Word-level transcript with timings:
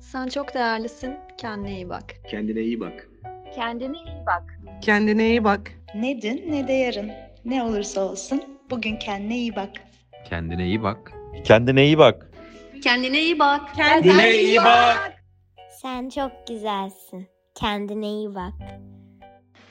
Sen 0.00 0.28
çok 0.28 0.54
değerlisin. 0.54 1.14
Kendine 1.38 1.74
iyi 1.74 1.88
bak. 1.88 2.14
Kendine 2.30 2.60
iyi 2.60 2.80
bak. 2.80 3.08
Kendine 3.54 3.96
iyi 3.96 4.26
bak. 4.26 4.58
Kendine 4.80 5.26
iyi 5.28 5.44
bak. 5.44 5.72
Ne 5.94 6.22
dün 6.22 6.52
ne 6.52 6.68
de 6.68 6.72
yarın. 6.72 7.10
Ne 7.44 7.62
olursa 7.62 8.00
olsun 8.00 8.44
bugün 8.70 8.96
kendine 8.96 9.36
iyi 9.36 9.56
bak. 9.56 9.70
Kendine 10.28 10.66
iyi 10.66 10.82
bak. 10.82 11.12
Kendine 11.44 11.84
iyi 11.84 11.98
bak. 11.98 12.32
Kendine 12.84 13.22
iyi 13.22 13.38
bak. 13.38 13.74
Kendine 13.76 14.34
iyi 14.34 14.58
bak. 14.58 15.12
Sen 15.82 16.08
çok 16.08 16.32
güzelsin. 16.48 17.26
Kendine 17.54 18.08
iyi 18.08 18.34
bak. 18.34 18.52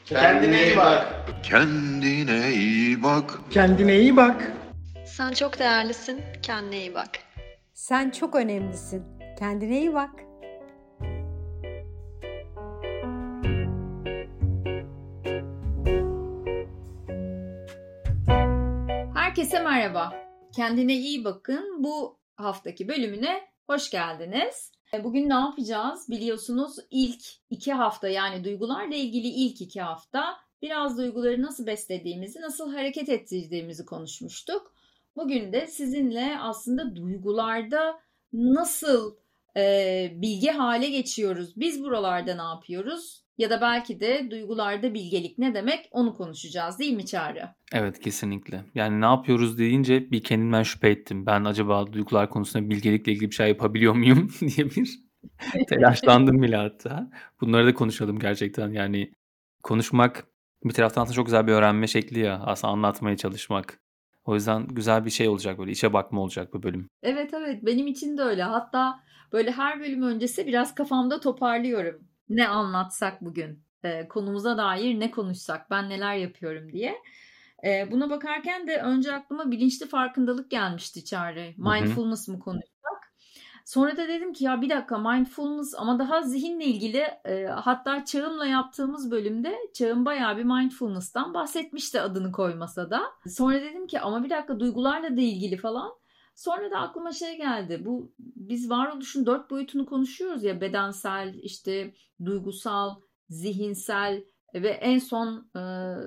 Kendine 0.05 0.63
iyi 0.67 0.77
bak. 0.77 1.07
Kendine 1.43 2.53
iyi 2.53 3.03
bak. 3.03 3.39
Kendine 3.51 3.99
iyi 3.99 4.17
bak. 4.17 4.51
Sen 5.05 5.31
çok 5.31 5.59
değerlisin. 5.59 6.21
Kendine 6.41 6.77
iyi 6.77 6.93
bak. 6.93 7.09
Sen 7.73 8.09
çok 8.09 8.35
önemlisin. 8.35 9.03
Kendine 9.39 9.79
iyi 9.79 9.93
bak. 9.93 10.11
Herkese 19.15 19.59
merhaba. 19.59 20.13
Kendine 20.55 20.93
iyi 20.93 21.23
bakın. 21.23 21.83
Bu 21.83 22.19
haftaki 22.35 22.87
bölümüne 22.87 23.41
hoş 23.67 23.89
geldiniz. 23.89 24.71
E, 24.95 25.03
Bugün 25.03 25.29
ne 25.29 25.33
yapacağız? 25.33 26.09
Biliyorsunuz 26.09 26.75
ilk 26.91 27.21
iki 27.49 27.73
hafta 27.73 28.07
yani 28.07 28.43
duygularla 28.43 28.95
ilgili 28.95 29.27
ilk 29.27 29.61
iki 29.61 29.81
hafta 29.81 30.37
biraz 30.61 30.97
duyguları 30.97 31.41
nasıl 31.41 31.65
beslediğimizi, 31.65 32.41
nasıl 32.41 32.73
hareket 32.73 33.09
ettirdiğimizi 33.09 33.85
konuşmuştuk. 33.85 34.73
Bugün 35.15 35.53
de 35.53 35.67
sizinle 35.67 36.37
aslında 36.39 36.95
duygularda 36.95 37.99
nasıl 38.33 39.15
e, 39.57 40.11
bilge 40.15 40.51
hale 40.51 40.89
geçiyoruz? 40.89 41.53
Biz 41.57 41.83
buralarda 41.83 42.35
ne 42.35 42.41
yapıyoruz? 42.41 43.25
Ya 43.37 43.49
da 43.49 43.61
belki 43.61 43.99
de 43.99 44.27
duygularda 44.31 44.93
bilgelik 44.93 45.37
ne 45.37 45.53
demek 45.53 45.89
onu 45.91 46.13
konuşacağız 46.13 46.79
değil 46.79 46.93
mi 46.93 47.05
Çağrı? 47.05 47.49
Evet 47.73 47.99
kesinlikle. 47.99 48.65
Yani 48.75 49.01
ne 49.01 49.05
yapıyoruz 49.05 49.57
deyince 49.57 50.11
bir 50.11 50.23
kendimden 50.23 50.63
şüphe 50.63 50.89
ettim. 50.89 51.25
Ben 51.25 51.43
acaba 51.43 51.93
duygular 51.93 52.29
konusunda 52.29 52.69
bilgelikle 52.69 53.11
ilgili 53.11 53.29
bir 53.29 53.35
şey 53.35 53.47
yapabiliyor 53.47 53.93
muyum 53.93 54.31
diye 54.41 54.69
bir 54.69 54.99
telaşlandım 55.69 56.41
bile 56.41 56.55
hatta. 56.55 57.09
Bunları 57.41 57.67
da 57.67 57.73
konuşalım 57.73 58.19
gerçekten. 58.19 58.71
Yani 58.71 59.11
konuşmak 59.63 60.27
bir 60.63 60.73
taraftan 60.73 61.01
aslında 61.01 61.15
çok 61.15 61.25
güzel 61.25 61.47
bir 61.47 61.51
öğrenme 61.51 61.87
şekli 61.87 62.19
ya. 62.19 62.41
Aslında 62.45 62.73
anlatmaya 62.73 63.17
çalışmak. 63.17 63.79
O 64.25 64.35
yüzden 64.35 64.67
güzel 64.67 65.05
bir 65.05 65.09
şey 65.09 65.27
olacak 65.27 65.59
böyle 65.59 65.71
içe 65.71 65.93
bakma 65.93 66.21
olacak 66.21 66.53
bu 66.53 66.63
bölüm. 66.63 66.89
Evet 67.03 67.33
evet 67.33 67.65
benim 67.65 67.87
için 67.87 68.17
de 68.17 68.21
öyle. 68.21 68.43
Hatta 68.43 68.99
böyle 69.35 69.51
her 69.51 69.79
bölüm 69.79 70.03
öncesi 70.03 70.47
biraz 70.47 70.75
kafamda 70.75 71.19
toparlıyorum. 71.19 72.07
Ne 72.29 72.47
anlatsak 72.47 73.21
bugün? 73.21 73.59
Ee, 73.83 74.07
konumuza 74.07 74.57
dair 74.57 74.99
ne 74.99 75.11
konuşsak? 75.11 75.71
Ben 75.71 75.89
neler 75.89 76.15
yapıyorum 76.15 76.71
diye. 76.71 76.95
Ee, 77.65 77.91
buna 77.91 78.09
bakarken 78.09 78.67
de 78.67 78.77
önce 78.77 79.13
aklıma 79.13 79.51
bilinçli 79.51 79.87
farkındalık 79.87 80.51
gelmişti 80.51 81.05
Çağrı. 81.05 81.53
Mindfulness 81.57 82.27
mı 82.27 82.39
konuşsak? 82.39 82.75
Sonra 83.65 83.97
da 83.97 84.07
dedim 84.07 84.33
ki 84.33 84.43
ya 84.43 84.61
bir 84.61 84.69
dakika 84.69 84.97
mindfulness 84.97 85.73
ama 85.77 85.99
daha 85.99 86.21
zihinle 86.21 86.65
ilgili 86.65 87.07
e, 87.25 87.45
hatta 87.45 88.05
Çağım'la 88.05 88.45
yaptığımız 88.45 89.11
bölümde 89.11 89.55
Çağım 89.73 90.05
bayağı 90.05 90.37
bir 90.37 90.43
mindfulness'tan 90.43 91.33
bahsetmişti 91.33 92.01
adını 92.01 92.31
koymasa 92.31 92.89
da. 92.89 93.01
Sonra 93.27 93.61
dedim 93.61 93.87
ki 93.87 93.99
ama 93.99 94.23
bir 94.23 94.29
dakika 94.29 94.59
duygularla 94.59 95.17
da 95.17 95.21
ilgili 95.21 95.57
falan. 95.57 95.91
Sonra 96.35 96.71
da 96.71 96.77
aklıma 96.77 97.11
şey 97.11 97.37
geldi. 97.37 97.81
Bu 97.85 98.13
biz 98.19 98.69
varoluşun 98.69 99.25
dört 99.25 99.49
boyutunu 99.49 99.85
konuşuyoruz 99.85 100.43
ya 100.43 100.61
bedensel, 100.61 101.35
işte 101.41 101.93
duygusal, 102.25 102.95
zihinsel 103.29 104.23
ve 104.53 104.69
en 104.69 104.97
son 104.97 105.49
e, 105.55 105.61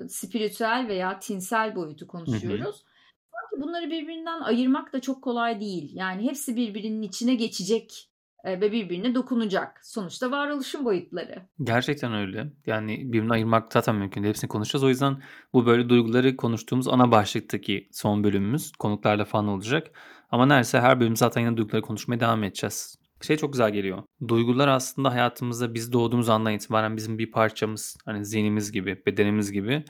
spiritüel 0.07 0.85
veya 0.87 1.19
tinsel 1.19 1.75
boyutu 1.75 2.07
konuşuyoruz. 2.07 2.85
Sanki 3.31 3.67
bunları 3.67 3.85
birbirinden 3.85 4.41
ayırmak 4.41 4.93
da 4.93 5.01
çok 5.01 5.21
kolay 5.23 5.61
değil. 5.61 5.91
Yani 5.93 6.23
hepsi 6.23 6.55
birbirinin 6.55 7.01
içine 7.01 7.35
geçecek 7.35 8.09
e, 8.43 8.61
ve 8.61 8.71
birbirine 8.71 9.15
dokunacak. 9.15 9.79
Sonuçta 9.83 10.31
varoluşun 10.31 10.85
boyutları. 10.85 11.41
Gerçekten 11.63 12.13
öyle. 12.13 12.53
Yani 12.65 13.13
birbirine 13.13 13.33
ayırmak 13.33 13.73
zaten 13.73 13.95
mümkün 13.95 14.23
değil. 14.23 14.29
Hepsini 14.29 14.47
konuşacağız. 14.47 14.83
O 14.83 14.89
yüzden 14.89 15.21
bu 15.53 15.65
böyle 15.65 15.89
duyguları 15.89 16.37
konuştuğumuz 16.37 16.87
ana 16.87 17.11
başlıktaki 17.11 17.89
son 17.91 18.23
bölümümüz 18.23 18.71
konuklarla 18.71 19.25
falan 19.25 19.47
olacak. 19.47 19.91
Ama 20.29 20.45
neredeyse 20.45 20.79
her 20.79 20.99
bölüm 20.99 21.15
zaten 21.15 21.41
yine 21.41 21.57
duyguları 21.57 21.81
konuşmaya 21.81 22.19
devam 22.19 22.43
edeceğiz. 22.43 22.95
Şey 23.21 23.37
çok 23.37 23.53
güzel 23.53 23.71
geliyor. 23.71 24.03
Duygular 24.27 24.67
aslında 24.67 25.11
hayatımızda 25.11 25.73
biz 25.73 25.93
doğduğumuz 25.93 26.29
andan 26.29 26.53
itibaren 26.53 26.97
bizim 26.97 27.17
bir 27.17 27.31
parçamız. 27.31 27.97
Hani 28.05 28.25
zihnimiz 28.25 28.71
gibi, 28.71 29.03
bedenimiz 29.05 29.51
gibi. 29.51 29.83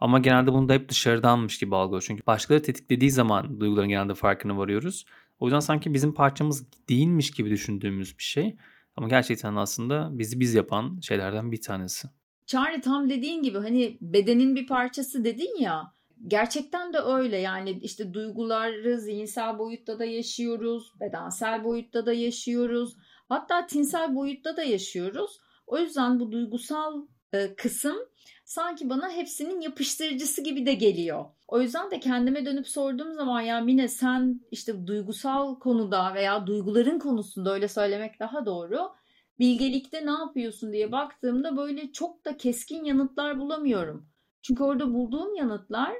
Ama 0.00 0.18
genelde 0.18 0.52
bunu 0.52 0.68
da 0.68 0.72
hep 0.72 0.88
dışarıdanmış 0.88 1.58
gibi 1.58 1.76
algılıyoruz. 1.76 2.06
Çünkü 2.06 2.26
başkaları 2.26 2.62
tetiklediği 2.62 3.10
zaman 3.10 3.60
duyguların 3.60 3.88
genelde 3.88 4.14
farkına 4.14 4.58
varıyoruz. 4.58 5.04
O 5.38 5.46
yüzden 5.46 5.60
sanki 5.60 5.94
bizim 5.94 6.14
parçamız 6.14 6.66
değilmiş 6.88 7.30
gibi 7.30 7.50
düşündüğümüz 7.50 8.18
bir 8.18 8.22
şey. 8.22 8.56
Ama 8.96 9.08
gerçekten 9.08 9.56
aslında 9.56 10.08
bizi 10.12 10.40
biz 10.40 10.54
yapan 10.54 11.00
şeylerden 11.00 11.52
bir 11.52 11.60
tanesi. 11.60 12.08
Çağrı 12.46 12.80
tam 12.80 13.10
dediğin 13.10 13.42
gibi 13.42 13.58
hani 13.58 13.98
bedenin 14.00 14.56
bir 14.56 14.66
parçası 14.66 15.24
dedin 15.24 15.60
ya. 15.60 15.92
Gerçekten 16.26 16.92
de 16.92 16.98
öyle 16.98 17.36
yani 17.36 17.70
işte 17.82 18.14
duyguları 18.14 19.00
zihinsel 19.00 19.58
boyutta 19.58 19.98
da 19.98 20.04
yaşıyoruz, 20.04 20.92
bedensel 21.00 21.64
boyutta 21.64 22.06
da 22.06 22.12
yaşıyoruz, 22.12 22.96
hatta 23.28 23.66
tinsel 23.66 24.14
boyutta 24.14 24.56
da 24.56 24.62
yaşıyoruz. 24.62 25.40
O 25.66 25.78
yüzden 25.78 26.20
bu 26.20 26.32
duygusal 26.32 27.06
e, 27.32 27.54
kısım 27.54 27.96
sanki 28.44 28.90
bana 28.90 29.10
hepsinin 29.10 29.60
yapıştırıcısı 29.60 30.42
gibi 30.42 30.66
de 30.66 30.74
geliyor. 30.74 31.24
O 31.48 31.60
yüzden 31.60 31.90
de 31.90 32.00
kendime 32.00 32.46
dönüp 32.46 32.68
sorduğum 32.68 33.14
zaman 33.14 33.40
ya 33.40 33.60
Mine 33.60 33.88
sen 33.88 34.40
işte 34.50 34.86
duygusal 34.86 35.58
konuda 35.58 36.14
veya 36.14 36.46
duyguların 36.46 36.98
konusunda 36.98 37.54
öyle 37.54 37.68
söylemek 37.68 38.20
daha 38.20 38.46
doğru. 38.46 38.90
Bilgelikte 39.38 40.06
ne 40.06 40.10
yapıyorsun 40.10 40.72
diye 40.72 40.92
baktığımda 40.92 41.56
böyle 41.56 41.92
çok 41.92 42.24
da 42.24 42.36
keskin 42.36 42.84
yanıtlar 42.84 43.38
bulamıyorum. 43.40 44.08
Çünkü 44.42 44.62
orada 44.62 44.94
bulduğum 44.94 45.34
yanıtlar 45.34 45.92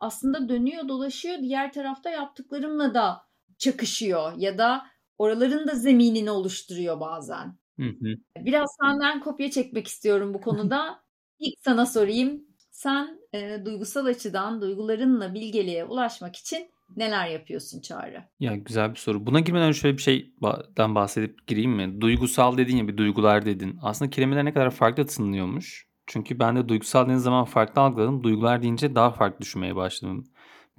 aslında 0.00 0.48
dönüyor 0.48 0.88
dolaşıyor 0.88 1.38
diğer 1.38 1.72
tarafta 1.72 2.10
yaptıklarımla 2.10 2.94
da 2.94 3.22
çakışıyor 3.58 4.32
ya 4.36 4.58
da 4.58 4.86
oraların 5.18 5.68
da 5.68 5.74
zeminini 5.74 6.30
oluşturuyor 6.30 7.00
bazen. 7.00 7.58
Hı 7.76 7.86
hı. 7.86 8.14
Biraz 8.38 8.76
senden 8.80 9.20
kopya 9.20 9.50
çekmek 9.50 9.86
istiyorum 9.86 10.34
bu 10.34 10.40
konuda. 10.40 11.02
İlk 11.38 11.58
sana 11.60 11.86
sorayım. 11.86 12.44
Sen 12.70 13.20
e, 13.32 13.64
duygusal 13.64 14.06
açıdan 14.06 14.60
duygularınla 14.60 15.34
bilgeliğe 15.34 15.84
ulaşmak 15.84 16.36
için 16.36 16.70
neler 16.96 17.26
yapıyorsun 17.28 17.80
Çağrı? 17.80 18.24
Ya 18.40 18.56
güzel 18.56 18.90
bir 18.90 18.96
soru. 18.96 19.26
Buna 19.26 19.40
girmeden 19.40 19.72
şöyle 19.72 19.96
bir 19.96 20.02
şeyden 20.02 20.94
bahsedip 20.94 21.46
gireyim 21.46 21.70
mi? 21.70 22.00
Duygusal 22.00 22.58
dedin 22.58 22.76
ya 22.76 22.88
bir 22.88 22.96
duygular 22.96 23.44
dedin. 23.44 23.78
Aslında 23.82 24.10
kelimeler 24.10 24.44
ne 24.44 24.54
kadar 24.54 24.70
farklı 24.70 25.06
tınlıyormuş. 25.06 25.87
Çünkü 26.08 26.38
ben 26.38 26.56
de 26.56 26.68
duygusal 26.68 27.04
dediğin 27.04 27.18
zaman 27.18 27.44
farklı 27.44 27.82
algıladım. 27.82 28.22
Duygular 28.22 28.62
deyince 28.62 28.94
daha 28.94 29.10
farklı 29.10 29.40
düşünmeye 29.40 29.76
başladım. 29.76 30.24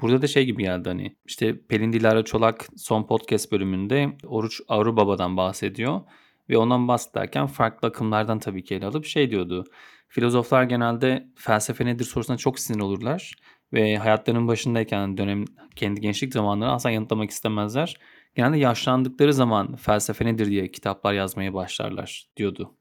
Burada 0.01 0.21
da 0.21 0.27
şey 0.27 0.45
gibi 0.45 0.63
geldi 0.63 0.89
hani 0.89 1.15
işte 1.25 1.61
Pelin 1.67 1.93
Dilara 1.93 2.23
Çolak 2.23 2.67
son 2.77 3.07
podcast 3.07 3.51
bölümünde 3.51 4.17
Oruç 4.27 4.61
Avrubaba'dan 4.67 5.37
bahsediyor. 5.37 6.01
Ve 6.49 6.57
ondan 6.57 6.87
bahsederken 6.87 7.45
farklı 7.47 7.87
akımlardan 7.87 8.39
tabii 8.39 8.63
ki 8.63 8.75
ele 8.75 8.85
alıp 8.85 9.05
şey 9.05 9.31
diyordu. 9.31 9.63
Filozoflar 10.07 10.63
genelde 10.63 11.27
felsefe 11.35 11.85
nedir 11.85 12.05
sorusuna 12.05 12.37
çok 12.37 12.59
sinir 12.59 12.79
olurlar. 12.79 13.33
Ve 13.73 13.97
hayatlarının 13.97 14.47
başındayken 14.47 15.17
dönem 15.17 15.45
kendi 15.75 16.01
gençlik 16.01 16.33
zamanlarını 16.33 16.73
asla 16.73 16.91
yanıtlamak 16.91 17.29
istemezler. 17.29 17.97
Genelde 18.35 18.57
yaşlandıkları 18.57 19.33
zaman 19.33 19.75
felsefe 19.75 20.25
nedir 20.25 20.45
diye 20.45 20.71
kitaplar 20.71 21.13
yazmaya 21.13 21.53
başlarlar 21.53 22.27
diyordu. 22.37 22.75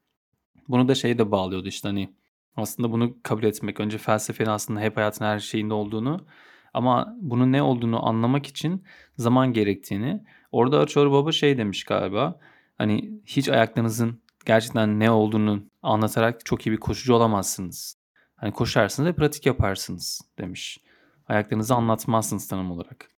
Bunu 0.67 0.87
da 0.87 0.95
şeye 0.95 1.17
de 1.17 1.31
bağlıyordu 1.31 1.67
işte 1.67 1.87
hani 1.87 2.09
aslında 2.55 2.91
bunu 2.91 3.15
kabul 3.23 3.43
etmek. 3.43 3.79
Önce 3.79 3.97
felsefenin 3.97 4.49
aslında 4.49 4.79
hep 4.79 4.97
hayatın 4.97 5.25
her 5.25 5.39
şeyinde 5.39 5.73
olduğunu 5.73 6.25
ama 6.73 7.15
bunun 7.21 7.51
ne 7.51 7.61
olduğunu 7.61 8.07
anlamak 8.07 8.47
için 8.47 8.83
zaman 9.17 9.53
gerektiğini. 9.53 10.23
Orada 10.51 10.79
Açor 10.79 11.11
Baba 11.11 11.31
şey 11.31 11.57
demiş 11.57 11.83
galiba. 11.83 12.39
Hani 12.77 13.11
hiç 13.25 13.49
ayaklarınızın 13.49 14.21
gerçekten 14.45 14.99
ne 14.99 15.11
olduğunu 15.11 15.63
anlatarak 15.81 16.45
çok 16.45 16.67
iyi 16.67 16.71
bir 16.71 16.77
koşucu 16.77 17.13
olamazsınız. 17.13 17.97
Hani 18.35 18.51
koşarsınız 18.51 19.09
ve 19.09 19.15
pratik 19.15 19.45
yaparsınız 19.45 20.21
demiş. 20.39 20.79
Ayaklarınızı 21.27 21.75
anlatmazsınız 21.75 22.47
tanım 22.47 22.71
olarak. 22.71 23.09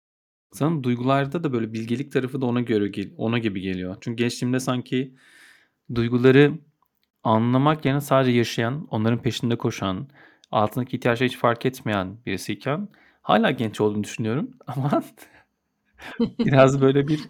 Sanırım 0.51 0.83
duygularda 0.83 1.43
da 1.43 1.53
böyle 1.53 1.73
bilgelik 1.73 2.11
tarafı 2.11 2.41
da 2.41 2.45
ona 2.45 2.61
göre 2.61 2.91
ona 3.17 3.37
gibi 3.37 3.61
geliyor. 3.61 3.97
Çünkü 4.01 4.23
gençliğimde 4.23 4.59
sanki 4.59 5.15
duyguları 5.95 6.59
anlamak 7.23 7.85
yerine 7.85 8.01
sadece 8.01 8.37
yaşayan, 8.37 8.87
onların 8.91 9.21
peşinde 9.21 9.57
koşan, 9.57 10.07
altındaki 10.51 10.97
ihtiyaçları 10.97 11.29
hiç 11.29 11.37
fark 11.37 11.65
etmeyen 11.65 12.17
birisiyken 12.25 12.87
hala 13.21 13.51
genç 13.51 13.81
olduğunu 13.81 14.03
düşünüyorum 14.03 14.51
ama 14.67 15.03
biraz 16.39 16.81
böyle 16.81 17.07
bir 17.07 17.19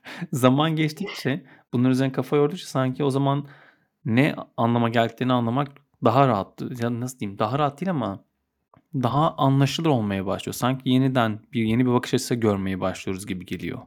zaman 0.32 0.76
geçtikçe 0.76 1.44
bunların 1.72 1.90
üzerine 1.92 2.12
kafa 2.12 2.36
yordukça 2.36 2.66
sanki 2.66 3.04
o 3.04 3.10
zaman 3.10 3.46
ne 4.04 4.34
anlama 4.56 4.88
geldiklerini 4.88 5.32
anlamak 5.32 5.68
daha 6.04 6.28
rahattı. 6.28 6.70
Ya 6.82 7.00
nasıl 7.00 7.18
diyeyim? 7.18 7.38
Daha 7.38 7.58
rahat 7.58 7.80
değil 7.80 7.90
ama 7.90 8.24
daha 8.94 9.36
anlaşılır 9.36 9.90
olmaya 9.90 10.26
başlıyor. 10.26 10.54
Sanki 10.54 10.90
yeniden 10.90 11.40
bir 11.52 11.64
yeni 11.64 11.86
bir 11.86 11.92
bakış 11.92 12.14
açısı 12.14 12.34
görmeye 12.34 12.80
başlıyoruz 12.80 13.26
gibi 13.26 13.46
geliyor. 13.46 13.78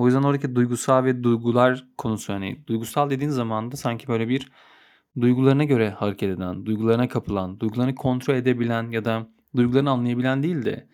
O 0.00 0.06
yüzden 0.06 0.22
oradaki 0.22 0.54
duygusal 0.54 1.04
ve 1.04 1.22
duygular 1.22 1.86
konusu 1.98 2.32
hani 2.32 2.66
duygusal 2.66 3.10
dediğin 3.10 3.30
zaman 3.30 3.72
da 3.72 3.76
sanki 3.76 4.08
böyle 4.08 4.28
bir 4.28 4.52
duygularına 5.20 5.64
göre 5.64 5.90
hareket 5.90 6.30
eden, 6.30 6.66
duygularına 6.66 7.08
kapılan, 7.08 7.60
duygularını 7.60 7.94
kontrol 7.94 8.34
edebilen 8.34 8.90
ya 8.90 9.04
da 9.04 9.28
duygularını 9.56 9.90
anlayabilen 9.90 10.42
değil 10.42 10.64
de 10.64 10.88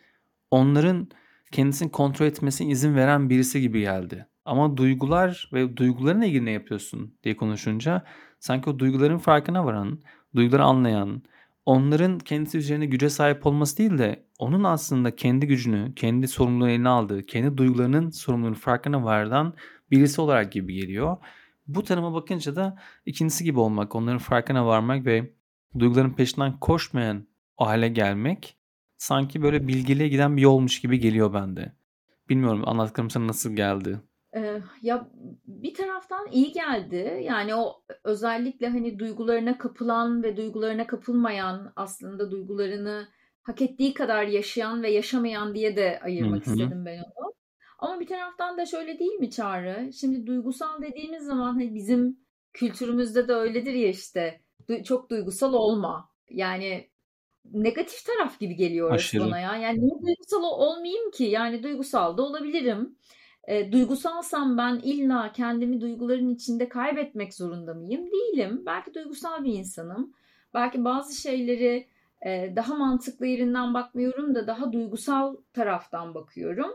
onların 0.51 1.09
kendisini 1.53 1.91
kontrol 1.91 2.27
etmesine 2.27 2.69
izin 2.69 2.95
veren 2.95 3.31
birisi 3.31 3.61
gibi 3.61 3.81
geldi. 3.81 4.27
Ama 4.45 4.77
duygular 4.77 5.51
ve 5.53 5.77
duygularına 5.77 6.27
ilgili 6.27 6.45
ne 6.45 6.51
yapıyorsun 6.51 7.15
diye 7.23 7.37
konuşunca 7.37 8.05
sanki 8.41 8.71
o 8.71 8.79
duyguların 8.79 9.19
farkına 9.19 9.65
varan, 9.65 10.01
duyguları 10.37 10.65
anlayan, 10.65 11.23
onların 11.67 12.19
kendisi 12.19 12.59
üzerine 12.59 12.87
güce 12.87 13.11
sahip 13.11 13.47
olması 13.47 13.79
değil 13.79 13.99
de 13.99 14.26
onun 14.39 14.65
aslında 14.65 15.17
kendi 15.17 15.47
gücünü, 15.47 15.95
kendi 15.95 16.29
sorumluluğunu 16.29 16.71
eline 16.71 16.89
aldığı, 16.89 17.27
kendi 17.27 17.57
duygularının 17.57 18.11
sorumluluğunu 18.11 18.55
farkına 18.55 19.05
varan 19.05 19.55
birisi 19.91 20.21
olarak 20.21 20.53
gibi 20.53 20.75
geliyor. 20.75 21.17
Bu 21.67 21.83
tanıma 21.83 22.15
bakınca 22.15 22.57
da 22.57 22.79
ikincisi 23.07 23.45
gibi 23.45 23.61
olmak, 23.61 23.95
onların 23.95 24.19
farkına 24.19 24.67
varmak 24.67 25.07
ve 25.07 25.33
duyguların 25.79 26.13
peşinden 26.13 26.61
koşmayan 26.61 27.27
o 27.57 27.67
hale 27.67 27.89
gelmek 27.89 28.59
sanki 28.97 29.43
böyle 29.43 29.69
bilgiliğe 29.69 30.09
giden 30.09 30.37
bir 30.37 30.43
yolmuş 30.43 30.81
gibi 30.81 31.01
geliyor 31.01 31.35
bende. 31.35 31.73
Bilmiyorum 32.29 32.63
anlattıklarım 32.67 33.11
sana 33.11 33.27
nasıl 33.27 33.53
geldi? 33.53 34.01
Ee, 34.37 34.63
ya 34.83 35.11
bir 35.47 35.75
taraftan 35.75 36.29
iyi 36.33 36.53
geldi. 36.53 37.21
Yani 37.23 37.55
o 37.55 37.83
özellikle 38.05 38.69
hani 38.69 38.99
duygularına 38.99 39.59
kapılan 39.59 40.23
ve 40.23 40.37
duygularına 40.37 40.87
kapılmayan 40.87 41.73
aslında 41.77 42.31
duygularını 42.31 43.09
hak 43.47 43.63
ettiği 43.63 43.95
kadar 43.95 44.23
yaşayan 44.25 44.83
ve 44.83 44.91
yaşamayan 44.91 45.55
diye 45.55 45.77
de 45.77 46.01
ayırmak 46.03 46.47
Hı 46.47 46.51
hı. 46.51 46.55
istedim 46.55 46.87
ben 46.87 46.99
onu. 46.99 47.33
Ama 47.79 48.01
bir 48.01 48.07
taraftan 48.07 48.59
da 48.59 48.67
şöyle 48.67 48.99
değil 48.99 49.13
mi 49.13 49.31
Çağrı? 49.31 49.91
Şimdi 50.01 50.27
duygusal 50.27 50.83
dediğimiz 50.83 51.25
zaman 51.25 51.53
hani 51.53 51.75
bizim 51.75 52.21
kültürümüzde 52.53 53.29
de 53.29 53.33
öyledir 53.33 53.73
ya 53.75 53.89
işte 53.89 54.41
du- 54.69 54.85
çok 54.85 55.11
duygusal 55.11 55.53
olma. 55.55 56.11
Yani 56.31 56.91
negatif 57.53 58.05
taraf 58.07 58.41
gibi 58.41 58.57
geliyor 58.57 58.91
Aşırı. 58.93 59.25
bana 59.25 59.39
ya. 59.39 59.57
Yani 59.57 59.79
niye 59.81 60.01
duygusal 60.07 60.43
olmayayım 60.43 61.11
ki? 61.11 61.25
Yani 61.25 61.63
duygusal 61.63 62.17
da 62.19 62.23
olabilirim. 62.23 62.99
E, 63.49 63.73
duygusalsam 63.73 64.59
ben 64.59 64.81
illa 64.85 65.33
kendimi 65.33 65.81
duyguların 65.81 66.35
içinde 66.35 66.69
kaybetmek 66.69 67.35
zorunda 67.35 67.75
mıyım? 67.75 68.07
Değilim. 68.13 68.63
Belki 68.67 68.95
duygusal 68.95 69.45
bir 69.45 69.53
insanım. 69.53 70.13
Belki 70.55 70.85
bazı 70.85 71.21
şeyleri 71.21 71.89
daha 72.57 72.75
mantıklı 72.75 73.27
yerinden 73.27 73.75
bakmıyorum 73.75 74.35
da 74.35 74.47
daha 74.47 74.73
duygusal 74.73 75.37
taraftan 75.53 76.15
bakıyorum. 76.15 76.71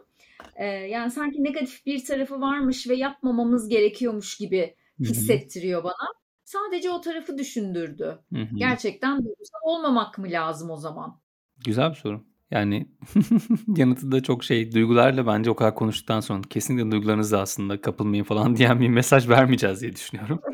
E, 0.56 0.66
yani 0.66 1.12
sanki 1.12 1.44
negatif 1.44 1.86
bir 1.86 2.06
tarafı 2.06 2.42
varmış 2.42 2.90
ve 2.90 2.96
yapmamamız 2.96 3.70
gerekiyormuş 3.70 4.38
gibi 4.38 4.76
hissettiriyor 5.00 5.84
bana. 5.84 6.08
Sadece 6.44 6.90
o 6.90 7.02
tarafı 7.02 7.38
düşündürdü. 7.38 8.20
Gerçekten 8.54 9.18
duygusal 9.18 9.60
olmamak 9.64 10.18
mı 10.18 10.28
lazım 10.30 10.70
o 10.70 10.78
zaman? 10.78 11.20
Güzel 11.66 11.90
bir 11.90 11.96
soru. 11.96 12.26
Yani 12.52 12.88
yanıtı 13.78 14.12
da 14.12 14.24
çok 14.24 14.44
şey 14.44 14.72
duygularla 14.72 15.28
bence 15.28 15.50
o 15.52 15.56
kadar 15.56 15.76
konuştuktan 15.76 16.20
sonra 16.20 16.42
kesinlikle 16.50 16.92
duygularınızla 16.92 17.40
aslında 17.42 17.82
kapılmayın 17.82 18.24
falan 18.24 18.56
diyen 18.58 18.82
bir 18.82 18.90
mesaj 18.90 19.30
vermeyeceğiz 19.30 19.82
diye 19.82 19.94
düşünüyorum. 19.94 20.42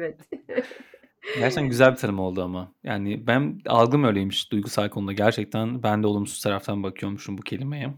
Evet. 0.00 0.20
Gerçekten 1.34 1.68
güzel 1.68 1.92
bir 1.92 1.96
tanım 1.96 2.18
oldu 2.18 2.42
ama. 2.42 2.72
Yani 2.84 3.26
ben 3.26 3.60
algım 3.66 4.04
öyleymiş 4.04 4.52
duygusal 4.52 4.88
konuda. 4.88 5.12
Gerçekten 5.12 5.82
ben 5.82 6.02
de 6.02 6.06
olumsuz 6.06 6.42
taraftan 6.42 6.82
bakıyormuşum 6.82 7.38
bu 7.38 7.42
kelimeye. 7.42 7.94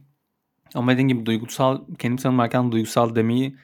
Ama 0.75 0.93
dediğim 0.93 1.09
gibi 1.09 1.27
duygusal, 1.27 1.85
kendimi 1.99 2.21
tanımlarken 2.21 2.73
duygusal 2.73 3.15
demeyi 3.15 3.57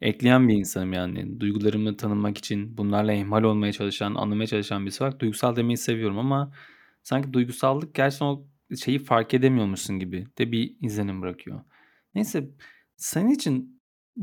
ekleyen 0.00 0.48
bir 0.48 0.54
insanım 0.54 0.92
yani. 0.92 1.40
Duygularımı 1.40 1.96
tanımak 1.96 2.38
için 2.38 2.76
bunlarla 2.76 3.12
ihmal 3.12 3.42
olmaya 3.42 3.72
çalışan, 3.72 4.14
anlamaya 4.14 4.46
çalışan 4.46 4.86
birisi 4.86 5.04
olarak 5.04 5.20
duygusal 5.20 5.56
demeyi 5.56 5.76
seviyorum 5.76 6.18
ama 6.18 6.52
sanki 7.02 7.32
duygusallık 7.32 7.94
gerçekten 7.94 8.26
o 8.26 8.44
şeyi 8.84 8.98
fark 8.98 9.34
edemiyormuşsun 9.34 9.98
gibi 9.98 10.26
de 10.38 10.52
bir 10.52 10.76
izlenim 10.82 11.22
bırakıyor. 11.22 11.60
Neyse 12.14 12.50
senin 12.96 13.30
için 13.30 13.77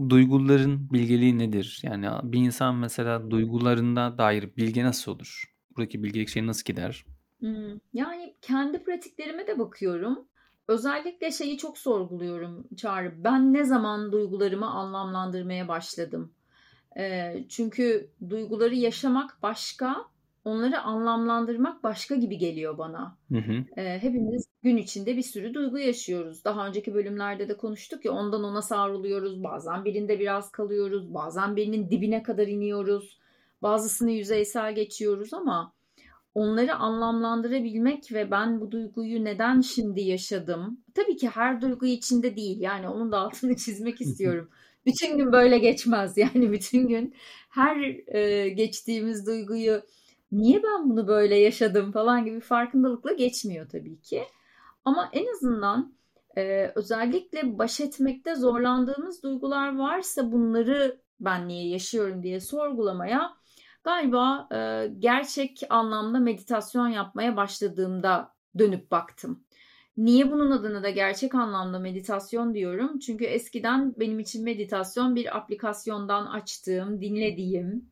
duyguların 0.10 0.90
bilgeliği 0.94 1.38
nedir? 1.40 1.80
Yani 1.84 2.08
bir 2.24 2.40
insan 2.40 2.76
mesela 2.76 3.32
duygularına 3.32 4.18
dair 4.18 4.56
bilgi 4.58 4.84
nasıl 4.84 5.12
olur? 5.12 5.44
Buradaki 5.78 6.04
bilgelik 6.04 6.30
şeyi 6.30 6.48
nasıl 6.48 6.64
gider? 6.66 7.06
Hmm, 7.40 7.80
Yani 7.94 8.36
kendi 8.42 8.84
pratiklerime 8.84 9.48
de 9.48 9.60
bakıyorum. 9.60 10.28
Özellikle 10.68 11.32
şeyi 11.32 11.58
çok 11.58 11.78
sorguluyorum 11.78 12.68
Çağrı. 12.78 13.24
Ben 13.24 13.54
ne 13.54 13.64
zaman 13.66 14.12
duygularımı 14.12 14.70
anlamlandırmaya 14.70 15.68
başladım? 15.68 16.34
Çünkü 17.50 18.12
duyguları 18.30 18.76
yaşamak 18.76 19.38
başka, 19.44 20.06
onları 20.46 20.82
anlamlandırmak 20.82 21.84
başka 21.84 22.16
gibi 22.16 22.38
geliyor 22.38 22.78
bana. 22.78 23.18
Hı 23.32 23.38
hı. 23.38 23.82
Ee, 23.82 24.00
hepimiz 24.00 24.48
gün 24.64 24.78
içinde 24.78 25.18
bir 25.18 25.22
sürü 25.22 25.54
duygu 25.54 25.78
yaşıyoruz. 25.78 26.46
Daha 26.46 26.68
önceki 26.68 26.94
bölümlerde 26.94 27.50
de 27.50 27.58
konuştuk 27.58 28.06
ya 28.06 28.12
ondan 28.12 28.44
ona 28.44 28.62
savruluyoruz. 28.62 29.44
Bazen 29.44 29.86
birinde 29.86 30.20
biraz 30.20 30.52
kalıyoruz. 30.52 31.14
Bazen 31.14 31.56
birinin 31.56 31.90
dibine 31.90 32.24
kadar 32.24 32.48
iniyoruz. 32.48 33.20
Bazısını 33.62 34.12
yüzeysel 34.12 34.76
geçiyoruz 34.76 35.34
ama 35.34 35.74
onları 36.36 36.76
anlamlandırabilmek 36.76 38.12
ve 38.12 38.32
ben 38.32 38.62
bu 38.62 38.72
duyguyu 38.72 39.24
neden 39.24 39.62
şimdi 39.62 40.02
yaşadım? 40.02 40.80
Tabii 40.94 41.18
ki 41.18 41.30
her 41.30 41.62
duygu 41.62 41.86
içinde 41.86 42.36
değil. 42.36 42.60
Yani 42.60 42.90
onun 42.90 43.12
da 43.12 43.20
altını 43.20 43.56
çizmek 43.66 44.02
istiyorum. 44.02 44.50
Bütün 44.86 45.18
gün 45.18 45.32
böyle 45.32 45.58
geçmez. 45.58 46.18
Yani 46.18 46.52
bütün 46.52 46.88
gün 46.88 47.14
her 47.50 47.78
e, 48.16 48.50
geçtiğimiz 48.50 49.28
duyguyu 49.28 49.82
niye 50.38 50.64
ben 50.64 50.90
bunu 50.90 51.08
böyle 51.08 51.36
yaşadım 51.36 51.92
falan 51.92 52.26
gibi 52.26 52.40
farkındalıkla 52.40 53.14
geçmiyor 53.14 53.70
tabii 53.70 54.02
ki. 54.02 54.24
Ama 54.86 55.10
en 55.14 55.26
azından 55.34 55.94
e, 56.38 56.72
özellikle 56.76 57.58
baş 57.58 57.80
etmekte 57.80 58.36
zorlandığımız 58.36 59.24
duygular 59.24 59.78
varsa 59.78 60.32
bunları 60.32 61.00
ben 61.20 61.48
niye 61.48 61.70
yaşıyorum 61.70 62.24
diye 62.24 62.40
sorgulamaya 62.40 63.34
galiba 63.84 64.48
e, 64.52 64.88
gerçek 65.00 65.62
anlamda 65.70 66.20
meditasyon 66.20 66.88
yapmaya 66.88 67.38
başladığımda 67.38 68.34
dönüp 68.58 68.92
baktım. 68.92 69.44
Niye 69.98 70.32
bunun 70.32 70.52
adına 70.52 70.84
da 70.84 70.90
gerçek 70.90 71.36
anlamda 71.36 71.80
meditasyon 71.80 72.54
diyorum? 72.54 73.00
Çünkü 73.00 73.26
eskiden 73.26 73.94
benim 74.00 74.20
için 74.20 74.44
meditasyon 74.44 75.16
bir 75.16 75.38
aplikasyondan 75.38 76.26
açtığım, 76.26 77.02
dinlediğim, 77.02 77.90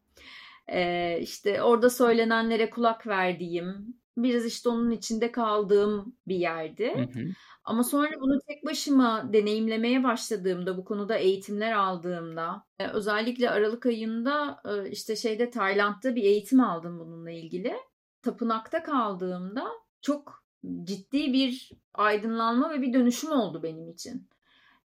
e, 0.68 1.20
işte 1.22 1.64
orada 1.64 1.90
söylenenlere 1.90 2.70
kulak 2.70 3.08
verdiğim, 3.08 3.96
biraz 4.18 4.46
işte 4.46 4.70
onun 4.70 4.92
içinde 4.92 5.32
kaldığım 5.32 6.16
bir 6.28 6.36
yerdi. 6.36 6.94
Hı 6.96 7.20
hı. 7.20 7.26
Ama 7.64 7.84
sonra 7.84 8.12
bunu 8.20 8.40
tek 8.48 8.66
başıma 8.66 9.34
deneyimlemeye 9.34 10.04
başladığımda, 10.04 10.78
bu 10.78 10.86
konuda 10.86 11.16
eğitimler 11.16 11.72
aldığımda, 11.72 12.64
özellikle 12.94 13.50
Aralık 13.50 13.86
ayında 13.86 14.62
işte 14.92 15.16
şeyde 15.16 15.50
Tayland'da 15.50 16.16
bir 16.16 16.24
eğitim 16.24 16.60
aldım 16.60 17.00
bununla 17.00 17.32
ilgili. 17.32 17.74
Tapınakta 18.22 18.84
kaldığımda 18.84 19.68
çok 20.02 20.44
ciddi 20.84 21.34
bir 21.34 21.72
aydınlanma 21.94 22.70
ve 22.70 22.82
bir 22.82 22.94
dönüşüm 22.94 23.32
oldu 23.32 23.64
benim 23.64 23.90
için. 23.90 24.30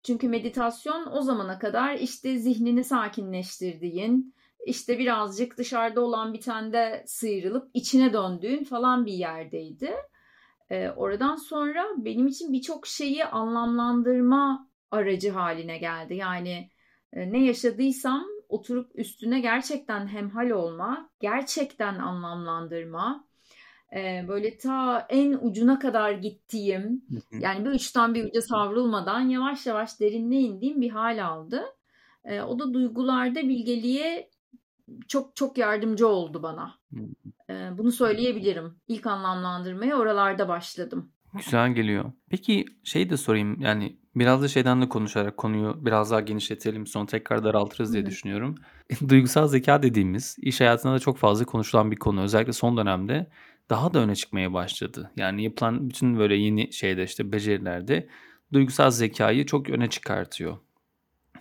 Çünkü 0.02 0.28
meditasyon 0.28 1.08
o 1.12 1.22
zamana 1.22 1.58
kadar 1.58 1.94
işte 1.94 2.38
zihnini 2.38 2.84
sakinleştirdiğin, 2.84 4.34
işte 4.66 4.98
birazcık 4.98 5.58
dışarıda 5.58 6.00
olan 6.00 6.32
bitende 6.32 7.04
sıyrılıp 7.06 7.70
içine 7.74 8.12
döndüğün 8.12 8.64
falan 8.64 9.06
bir 9.06 9.12
yerdeydi. 9.12 9.94
Ee, 10.70 10.90
oradan 10.96 11.36
sonra 11.36 11.84
benim 11.96 12.26
için 12.26 12.52
birçok 12.52 12.86
şeyi 12.86 13.24
anlamlandırma 13.24 14.68
aracı 14.90 15.30
haline 15.30 15.78
geldi. 15.78 16.14
Yani 16.14 16.70
e, 17.12 17.32
ne 17.32 17.44
yaşadıysam 17.44 18.24
oturup 18.48 18.90
üstüne 18.94 19.40
gerçekten 19.40 20.06
hemhal 20.06 20.50
olma, 20.50 21.10
gerçekten 21.20 21.94
anlamlandırma, 21.94 23.24
e, 23.96 24.24
böyle 24.28 24.58
ta 24.58 25.06
en 25.08 25.38
ucuna 25.40 25.78
kadar 25.78 26.12
gittiğim, 26.12 27.04
yani 27.40 27.64
bir 27.64 27.70
uçtan 27.70 28.14
bir 28.14 28.24
uca 28.24 28.42
savrulmadan 28.42 29.20
yavaş 29.20 29.66
yavaş 29.66 30.00
derinliğe 30.00 30.42
indiğim 30.42 30.80
bir 30.80 30.90
hal 30.90 31.24
aldı. 31.24 31.64
E, 32.24 32.40
o 32.40 32.58
da 32.58 32.74
duygularda 32.74 33.42
bilgeliğe 33.48 34.30
çok 35.08 35.36
çok 35.36 35.58
yardımcı 35.58 36.08
oldu 36.08 36.42
bana. 36.42 36.74
Eee, 37.48 37.70
bunu 37.78 37.92
söyleyebilirim. 37.92 38.74
İlk 38.88 39.06
anlamlandırmaya 39.06 39.96
oralarda 39.96 40.48
başladım. 40.48 41.10
Güzel 41.34 41.74
geliyor. 41.74 42.12
Peki 42.30 42.64
şeyi 42.84 43.10
de 43.10 43.16
sorayım, 43.16 43.60
yani, 43.60 43.96
biraz 44.16 44.42
da 44.42 44.48
şeyden 44.48 44.82
de 44.82 44.88
konuşarak 44.88 45.36
konuyu 45.36 45.86
biraz 45.86 46.10
daha 46.10 46.20
genişletelim, 46.20 46.86
sonra 46.86 47.06
tekrar 47.06 47.44
daraltırız 47.44 47.92
diye 47.92 48.02
hı. 48.02 48.06
düşünüyorum. 48.06 48.54
Duygusal 49.08 49.48
zekâ 49.48 49.82
dediğimiz 49.82 50.36
iş 50.38 50.60
hayatında 50.60 50.92
da 50.94 50.98
çok 50.98 51.18
fazla 51.18 51.44
konuşulan 51.44 51.90
bir 51.90 51.96
konu. 51.96 52.22
Özellikle 52.22 52.52
son 52.52 52.76
dönemde 52.76 53.30
daha 53.70 53.94
da 53.94 53.98
öne 53.98 54.14
çıkmaya 54.14 54.52
başladı. 54.52 55.10
Yani 55.16 55.44
yapılan 55.44 55.90
bütün 55.90 56.18
böyle 56.18 56.34
yeni 56.34 56.72
şeyde, 56.72 57.04
işte, 57.04 57.32
becerilerde 57.32 58.08
duygusal 58.52 58.90
zekâyı 58.90 59.46
çok 59.46 59.70
öne 59.70 59.90
çıkartıyor. 59.90 60.56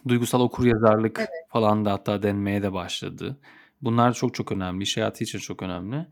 Duygusal 0.07 0.41
okuryazarlık 0.41 1.19
Evet. 1.19 1.29
falan 1.50 1.86
da 1.86 1.91
hatta 1.91 2.24
denmeye 2.24 2.63
de 2.63 2.74
başladı. 2.74 3.38
Bunlar 3.81 4.13
çok 4.13 4.33
çok 4.33 4.51
önemli. 4.51 4.83
İş 4.83 4.98
hayatı 4.98 5.24
için 5.24 5.39
çok 5.39 5.63
önemli. 5.63 6.05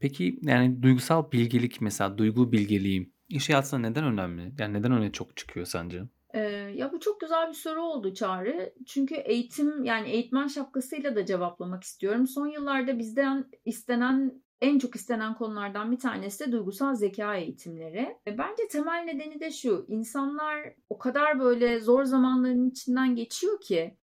Peki, 0.00 0.38
yani, 0.42 0.82
duygusal 0.82 1.32
bilgelik 1.32 1.80
mesela 1.80 2.18
duygu 2.18 2.52
bilgeliği 2.52 3.12
iş 3.28 3.48
hayatında 3.48 3.80
neden 3.88 4.04
önemli? 4.04 4.52
Yani, 4.58 4.74
neden 4.74 4.92
öne 4.92 5.12
çok 5.12 5.36
çıkıyor 5.36 5.66
sence? 5.66 6.02
Eee, 6.34 6.40
ya, 6.76 6.92
bu 6.92 7.00
çok 7.00 7.20
güzel 7.20 7.48
bir 7.48 7.54
soru 7.54 7.82
oldu 7.82 8.14
Çağrı. 8.14 8.74
Çünkü 8.86 9.14
eğitim, 9.14 9.84
yani, 9.84 10.08
eğitmen 10.08 10.46
şapkasıyla 10.46 11.16
da 11.16 11.26
cevaplamak 11.26 11.84
istiyorum. 11.84 12.26
Son 12.26 12.46
yıllarda 12.46 12.98
bizden 12.98 13.44
istenen, 13.64 14.42
en 14.60 14.78
çok 14.78 14.96
istenen 14.96 15.34
konulardan 15.34 15.92
bir 15.92 15.98
tanesi 15.98 16.46
de 16.46 16.52
duygusal 16.52 16.94
zekâ 16.94 17.34
eğitimleri. 17.36 18.16
E, 18.26 18.38
bence 18.38 18.68
temel 18.70 19.04
nedeni 19.04 19.40
de 19.40 19.50
şu: 19.50 19.84
İnsanlar 19.88 20.74
o 20.90 20.98
kadar 20.98 21.40
böyle 21.40 21.80
zor 21.80 22.04
zamanların 22.04 22.70
içinden 22.70 23.16
geçiyor 23.16 23.60
ki 23.60 23.96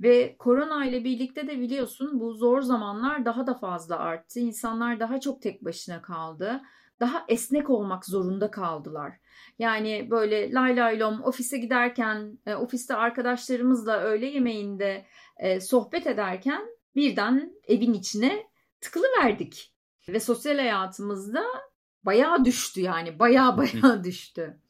ve 0.00 0.36
korona 0.38 0.86
ile 0.86 1.04
birlikte 1.04 1.46
de 1.48 1.60
biliyorsun 1.60 2.20
bu 2.20 2.32
zor 2.34 2.62
zamanlar 2.62 3.24
daha 3.24 3.46
da 3.46 3.54
fazla 3.54 3.98
arttı. 3.98 4.40
İnsanlar 4.40 5.00
daha 5.00 5.20
çok 5.20 5.42
tek 5.42 5.64
başına 5.64 6.02
kaldı. 6.02 6.62
Daha 7.00 7.24
esnek 7.28 7.70
olmak 7.70 8.06
zorunda 8.06 8.50
kaldılar. 8.50 9.12
Yani, 9.58 10.10
böyle 10.10 10.52
lay 10.52 10.76
lay 10.76 11.00
lom 11.00 11.24
ofise 11.24 11.58
giderken, 11.58 12.38
eee, 12.46 12.56
ofiste 12.56 12.94
arkadaşlarımızla 12.94 14.00
öğle 14.00 14.26
yemeğinde, 14.26 15.06
eee, 15.40 15.60
sohbet 15.60 16.06
ederken 16.06 16.66
birden 16.96 17.52
evin 17.68 17.92
içine 17.92 18.46
tıkılıverdik 18.80 19.75
ve 20.08 20.20
sosyal 20.20 20.56
hayatımız 20.56 21.34
da 21.34 21.44
bayağı 22.02 22.44
düştü 22.44 22.80
yani. 22.80 23.18
Bayağı 23.18 23.56
bayağı 23.56 24.04
düştü. 24.04 24.60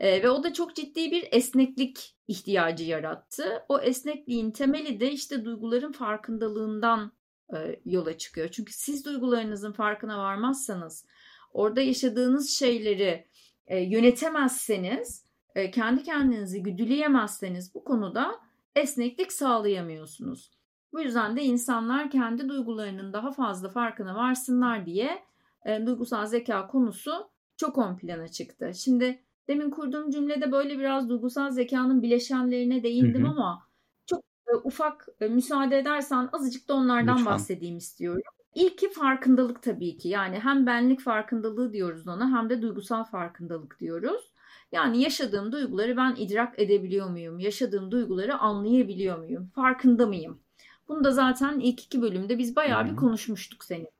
Eee, 0.00 0.22
ve 0.22 0.30
o 0.30 0.42
da 0.42 0.52
çok 0.52 0.76
ciddi 0.76 1.10
bir 1.10 1.28
esneklik 1.32 2.16
ihtiyacı 2.28 2.84
yarattı. 2.84 3.64
O 3.68 3.80
esnekliğin 3.80 4.50
temeli 4.50 5.00
de, 5.00 5.12
işte, 5.12 5.44
duyguların 5.44 5.92
farkındalığından, 5.92 7.12
eee, 7.52 7.80
yola 7.84 8.18
çıkıyor. 8.18 8.48
Çünkü 8.48 8.72
siz 8.72 9.04
duygularınızın 9.04 9.72
farkına 9.72 10.18
varmazsanız, 10.18 11.06
orada 11.52 11.80
yaşadığınız 11.80 12.50
şeyleri, 12.50 13.26
eee, 13.70 13.80
yönetemezseniz, 13.90 15.24
eee, 15.56 15.70
kendi 15.70 16.02
kendinizi 16.02 16.62
güdüleyemezseniz 16.62 17.74
bu 17.74 17.84
konuda 17.84 18.40
esneklik 18.76 19.32
sağlayamıyorsunuz. 19.32 20.50
Bu 20.94 21.02
yüzden 21.02 21.36
de 21.36 21.42
insanlar 21.44 22.10
kendi 22.10 22.48
duygularının 22.48 23.12
daha 23.12 23.32
fazla 23.32 23.68
farkına 23.68 24.14
varsınlar 24.14 24.86
diye, 24.86 25.24
eee, 25.66 25.86
duygusal 25.86 26.26
zekâ 26.26 26.66
konusu 26.66 27.30
çok 27.56 27.78
ön 27.78 27.96
plana 27.96 28.28
çıktı. 28.28 28.72
Şimdi 28.74 29.24
demin 29.48 29.70
kurduğum 29.70 30.10
cümlede 30.10 30.52
böyle 30.52 30.78
biraz 30.78 31.08
duygusal 31.08 31.50
zekânın 31.50 32.02
bileşenlerine 32.02 32.82
Hı 33.00 33.06
değindim 33.06 33.24
hı. 33.24 33.26
ama 33.26 33.62
çok, 34.06 34.20
eee, 34.48 34.54
ufak, 34.64 35.06
eee, 35.20 35.28
müsaade 35.28 35.78
edersen 35.78 36.28
azıcık 36.32 36.68
da 36.68 36.74
onlardan 36.74 37.26
Lütfen. 37.26 37.26
bahsedeyim 37.26 37.76
istiyorum. 37.76 38.22
İlki 38.54 38.90
farkındalık 38.92 39.62
tabii 39.62 39.96
ki. 39.98 40.08
Yani 40.08 40.38
hem 40.40 40.66
benlik 40.66 41.00
farkındalığı 41.00 41.72
diyoruz 41.72 42.08
ona 42.08 42.38
hem 42.38 42.50
de 42.50 42.62
duygusal 42.62 43.04
farkındalık 43.04 43.80
diyoruz. 43.80 44.32
Yani 44.72 45.02
yaşadığım 45.02 45.52
duyguları 45.52 45.96
ben 45.96 46.14
idrak 46.18 46.58
edebiliyor 46.58 47.10
muyum? 47.10 47.38
Yaşadığım 47.38 47.90
duyguları 47.90 48.38
anlayabiliyor 48.38 49.18
muyum? 49.18 49.50
Farkında 49.54 50.06
mıyım? 50.06 50.40
Bunu 50.88 51.04
da 51.04 51.10
zaten 51.10 51.58
ilk 51.60 51.84
2 51.84 52.02
bölümde 52.02 52.38
biz 52.38 52.56
bayağı 52.56 52.86
bir 52.86 52.96
konuşmuştuk 52.96 53.64
seninle. 53.64 53.90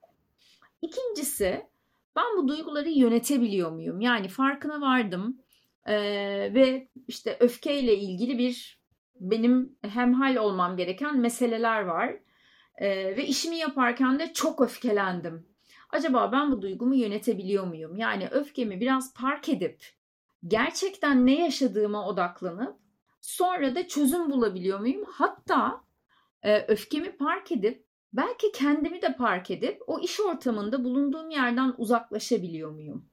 İkincisi, 0.83 1.67
ben 2.17 2.25
bu 2.37 2.49
duyguları 2.49 2.89
yönetebiliyor 2.91 3.71
muyum? 3.73 4.01
Yani 4.01 4.29
farkına 4.29 4.81
vardım, 4.81 5.39
eee, 5.89 6.55
ve, 6.55 6.89
işte, 7.09 7.37
öfkeyle 7.41 7.97
ilgili 7.99 8.39
bir 8.39 8.79
benim 9.21 9.77
hemhal 9.83 10.37
olmam 10.37 10.77
gereken 10.77 11.19
meseleler 11.19 11.81
var, 11.83 12.17
eee, 12.81 13.17
ve 13.17 13.27
işimi 13.27 13.57
yaparken 13.57 14.19
de 14.19 14.33
çok 14.33 14.61
öfkelendim. 14.61 15.47
Acaba 15.91 16.33
ben 16.33 16.53
bu 16.53 16.63
duygumu 16.63 16.95
yönetebiliyor 16.95 17.65
muyum? 17.67 17.97
Yani 17.97 18.29
öfkemi 18.31 18.81
biraz 18.81 19.15
park 19.15 19.49
edip 19.49 19.85
gerçekten 20.49 21.27
ne 21.27 21.45
yaşadığıma 21.45 22.07
odaklanıp 22.09 22.77
sonra 23.21 23.75
da 23.75 23.89
çözüm 23.89 24.31
bulabiliyor 24.31 24.81
muyum? 24.81 25.05
Hatta, 25.09 25.81
eee, 26.45 26.65
öfkemi 26.69 27.17
park 27.17 27.53
edip 27.53 27.87
belki 28.13 28.53
kendimi 28.53 29.03
de 29.03 29.17
park 29.17 29.51
edip 29.51 29.83
o 29.87 30.01
iş 30.01 30.21
ortamında 30.21 30.85
bulunduğum 30.85 31.31
yerden 31.31 31.75
uzaklaşabiliyor 31.79 32.71
muyum? 32.71 33.09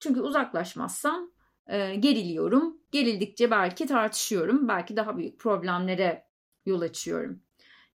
Çünkü 0.00 0.20
uzaklaşmazsam, 0.20 1.30
eee, 1.70 1.94
geriliyorum. 1.96 2.78
Gerildikçe 2.92 3.50
belki 3.50 3.86
tartışıyorum. 3.86 4.68
Belki 4.68 4.96
daha 4.96 5.16
büyük 5.18 5.40
problemlere 5.40 6.24
yol 6.66 6.80
açıyorum. 6.80 7.42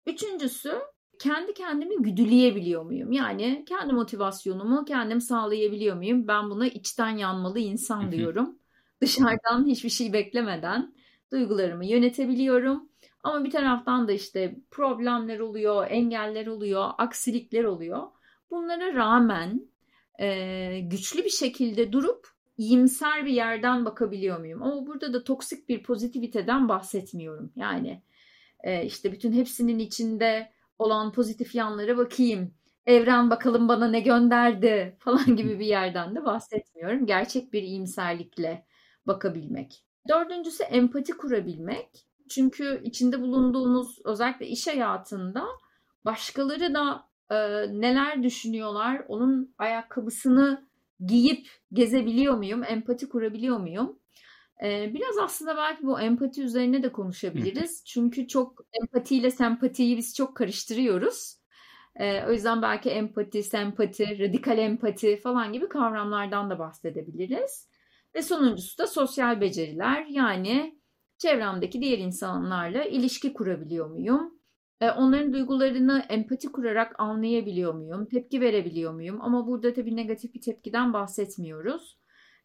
Üçüncüsü, 0.06 0.72
kendi 1.18 1.54
kendimi 1.54 2.02
güdüleyebiliyor 2.02 2.84
muyum? 2.84 3.12
Yani 3.12 3.64
kendi 3.68 3.92
motivasyonumu 3.94 4.84
kendim 4.84 5.20
sağlayabiliyor 5.20 5.96
muyum? 5.96 6.28
Ben 6.28 6.50
buna 6.50 6.66
içten 6.66 7.10
yanmalı 7.16 7.58
insan 7.60 8.12
diyorum. 8.12 8.58
Dışarıdan 9.00 9.66
hiçbir 9.66 9.88
şey 9.90 10.12
beklemeden 10.12 10.94
duygularımı 11.32 11.86
yönetebiliyorum. 11.86 12.91
Ama 13.22 13.44
bir 13.44 13.50
taraftan 13.50 14.08
da, 14.08 14.12
işte, 14.12 14.56
problemler 14.70 15.38
oluyor, 15.40 15.86
engeller 15.90 16.46
oluyor, 16.46 16.90
aksilikler 16.98 17.64
oluyor. 17.64 18.02
Bunlara 18.50 18.94
rağmen, 18.94 19.68
eee, 20.20 20.80
güçlü 20.80 21.24
bir 21.24 21.30
şekilde 21.30 21.92
durup 21.92 22.28
iyimser 22.58 23.26
bir 23.26 23.32
yerden 23.32 23.84
bakabiliyor 23.84 24.38
muyum? 24.40 24.62
Ama 24.62 24.86
burada 24.86 25.12
da 25.12 25.24
toksik 25.24 25.68
bir 25.68 25.82
pozitiviteden 25.82 26.68
bahsetmiyorum. 26.68 27.52
Yani, 27.56 28.02
eee, 28.64 28.84
işte, 28.86 29.12
bütün 29.12 29.32
hepsinin 29.32 29.78
içinde 29.78 30.52
olan 30.78 31.12
pozitif 31.12 31.54
yanlara 31.54 31.96
bakayım, 31.96 32.54
evren 32.86 33.30
bakalım 33.30 33.68
bana 33.68 33.88
ne 33.88 34.00
gönderdi 34.00 34.96
falan 35.00 35.36
gibi 35.36 35.58
bir 35.58 35.66
yerden 35.66 36.14
de 36.14 36.24
bahsetmiyorum. 36.24 37.06
Gerçek 37.06 37.52
bir 37.52 37.62
iyimserlikle 37.62 38.66
bakabilmek. 39.06 39.84
Dördüncüsü 40.08 40.64
empati 40.64 41.12
kurabilmek. 41.12 42.06
Çünkü 42.30 42.80
içinde 42.84 43.20
bulunduğumuz 43.22 43.98
özellikle 44.04 44.46
iş 44.46 44.66
hayatında 44.66 45.44
başkaları 46.04 46.74
da, 46.74 47.04
eee, 47.30 47.66
neler 47.72 48.22
düşünüyorlar, 48.22 49.04
onun 49.08 49.54
ayakkabısını 49.58 50.68
giyip 51.06 51.48
gezebiliyor 51.72 52.34
muyum, 52.36 52.64
empati 52.64 53.08
kurabiliyor 53.08 53.56
muyum? 53.58 53.98
Eee, 54.62 54.90
biraz 54.94 55.18
aslında 55.18 55.56
belki 55.56 55.82
bu 55.86 56.00
empati 56.00 56.42
üzerine 56.42 56.82
de 56.82 56.92
konuşabiliriz. 56.92 57.84
Çünkü 57.86 58.28
çok 58.28 58.60
empatiyle 58.82 59.30
sempatiyi 59.30 59.96
biz 59.96 60.14
çok 60.16 60.36
karıştırıyoruz. 60.36 61.36
Eee, 62.00 62.24
o 62.28 62.32
yüzden 62.32 62.62
belki 62.62 62.90
empati, 62.90 63.42
sempati, 63.42 64.18
radikal 64.18 64.58
empati 64.58 65.16
falan 65.16 65.52
gibi 65.52 65.68
kavramlardan 65.68 66.50
da 66.50 66.58
bahsedebiliriz. 66.58 67.68
Ve 68.14 68.22
sonuncusu 68.22 68.78
da 68.78 68.86
sosyal 68.86 69.40
beceriler. 69.40 70.06
Yani 70.06 70.81
çevremdeki 71.22 71.80
diğer 71.82 71.98
insanlarla 71.98 72.84
ilişki 72.84 73.32
kurabiliyor 73.32 73.90
muyum? 73.90 74.34
Eee, 74.82 74.90
onların 74.90 75.32
duygularını 75.32 76.04
empati 76.08 76.52
kurarak 76.52 77.00
anlayabiliyor 77.00 77.74
muyum? 77.74 78.06
Tepki 78.06 78.40
verebiliyor 78.40 78.92
muyum? 78.94 79.18
Ama 79.20 79.46
burada 79.46 79.72
tabii 79.72 79.96
negatif 79.96 80.34
bir 80.34 80.40
tepkiden 80.40 80.92
bahsetmiyoruz, 80.92 81.98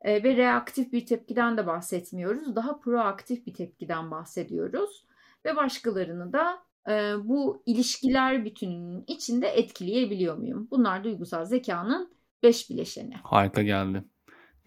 eee, 0.05 0.23
ve 0.23 0.35
reaktif 0.35 0.91
bir 0.93 1.05
tepkiden 1.05 1.57
de 1.57 1.67
bahsetmiyoruz. 1.67 2.55
Daha 2.55 2.79
proaktif 2.79 3.47
bir 3.47 3.53
tepkiden 3.53 4.11
bahsediyoruz 4.11 5.05
ve 5.45 5.55
başkalarını 5.55 6.33
da, 6.33 6.59
eee, 6.87 7.13
bu 7.23 7.63
ilişkiler 7.65 8.45
bütününün 8.45 9.03
içinde 9.07 9.47
etkileyebiliyor 9.47 10.37
muyum? 10.37 10.67
Bunlar 10.71 11.03
duygusal 11.03 11.45
zekânın 11.45 12.11
5 12.43 12.69
bileşeni. 12.69 13.13
Harika 13.23 13.63
geldi. 13.63 14.03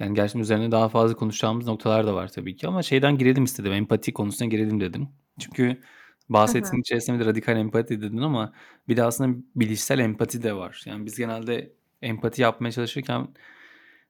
Yani 0.01 0.15
gerçekten 0.15 0.41
üzerine 0.41 0.73
daha 0.73 0.89
fazla 0.89 1.17
konuşacağımız 1.17 1.67
noktalar 1.67 2.07
da 2.07 2.15
var 2.15 2.29
tabii 2.29 2.57
ki 2.57 2.69
ama 2.69 2.83
şeyden 2.83 3.19
girelim 3.19 3.45
istedim, 3.45 3.73
empati 3.73 4.13
konusuna 4.13 4.49
girelim 4.49 4.81
dedim. 4.81 5.09
Çünkü 5.41 5.81
bahsettiğin 6.29 6.81
içerisinde 6.81 7.19
bir 7.19 7.25
de 7.25 7.29
radikal 7.29 7.57
empati 7.57 8.03
dedin 8.03 8.19
ama 8.19 8.53
bir 8.89 8.97
de 8.97 9.05
aslında 9.05 9.39
bilişsel 9.57 9.99
empati 9.99 10.43
de 10.43 10.57
var. 10.57 10.83
Yani 10.87 11.07
biz 11.07 11.17
genelde 11.17 11.73
empati 12.03 12.43
yapmaya 12.43 12.73
çalışırken 12.73 13.29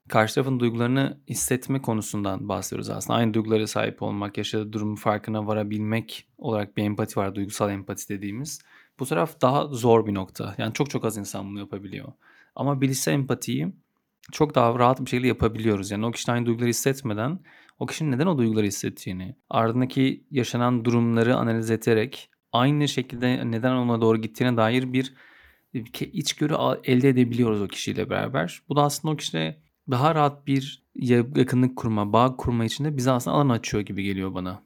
karşı 0.08 0.34
tarafın 0.34 0.60
duygularını 0.60 1.20
hissetme 1.28 1.82
konusundan 1.82 2.48
bahsediyoruz 2.48 2.90
aslında. 2.90 3.18
Aynı 3.18 3.34
duygulara 3.34 3.66
sahip 3.66 4.02
olmak, 4.02 4.38
yaşadığı 4.38 4.72
durumun 4.72 4.94
farkına 4.94 5.46
varabilmek 5.46 6.28
olarak 6.38 6.76
bir 6.76 6.84
empati 6.84 7.20
var, 7.20 7.34
duygusal 7.34 7.70
empati 7.70 8.08
dediğimiz. 8.08 8.60
Bu 8.98 9.06
taraf 9.06 9.40
daha 9.40 9.66
zor 9.66 10.06
bir 10.06 10.14
nokta. 10.14 10.54
Yani 10.58 10.74
çok 10.74 10.90
çok 10.90 11.04
az 11.04 11.16
insan 11.16 11.50
bunu 11.50 11.58
yapabiliyor. 11.58 12.12
Ama 12.54 12.80
bilişsel 12.80 13.12
empatiyi 13.12 13.72
çok 14.32 14.54
daha 14.54 14.78
rahat 14.78 15.00
bir 15.00 15.10
şekilde 15.10 15.28
yapabiliyoruz. 15.28 15.90
Yani 15.90 16.06
o 16.06 16.10
kişinin 16.10 16.34
aynı 16.34 16.46
duyguları 16.46 16.68
hissetmeden 16.68 17.40
o 17.78 17.86
kişinin 17.86 18.10
neden 18.10 18.26
o 18.26 18.38
duyguları 18.38 18.66
hissettiğini, 18.66 19.36
ardındaki 19.50 20.24
yaşanan 20.30 20.84
durumları 20.84 21.36
analiz 21.36 21.70
ederek 21.70 22.30
aynı 22.52 22.88
şekilde 22.88 23.50
neden 23.50 23.72
ona 23.72 24.00
doğru 24.00 24.18
gittiğine 24.18 24.56
dair 24.56 24.92
bir 24.92 25.14
içgörü 26.00 26.54
elde 26.84 27.08
edebiliyoruz 27.08 27.62
o 27.62 27.68
kişiyle 27.68 28.10
beraber. 28.10 28.62
Bu 28.68 28.76
da 28.76 28.82
aslında 28.82 29.14
o 29.14 29.16
kişiyle 29.16 29.62
daha 29.90 30.14
rahat 30.14 30.46
bir 30.46 30.82
ya- 30.94 31.26
yakınlık 31.36 31.76
kurma, 31.76 32.12
bağ 32.12 32.36
kurma 32.36 32.64
için 32.64 32.84
de 32.84 32.96
bize 32.96 33.10
aslında 33.10 33.36
alan 33.36 33.48
açıyor 33.48 33.84
gibi 33.84 34.02
geliyor 34.02 34.34
bana. 34.34 34.62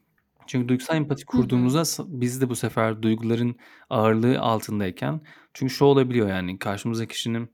Çünkü 0.46 0.68
duygusal 0.68 0.96
empati 0.96 1.26
kurduğumuzda 1.26 1.82
biz 2.06 2.40
de 2.40 2.48
bu 2.48 2.56
sefer 2.56 3.02
duyguların 3.02 3.56
ağırlığı 3.90 4.40
altındayken 4.40 5.20
çünkü 5.54 5.74
şu 5.74 5.84
olabiliyor 5.84 6.28
yani 6.28 6.58
karşımızdaki 6.58 7.12
kişinin 7.12 7.50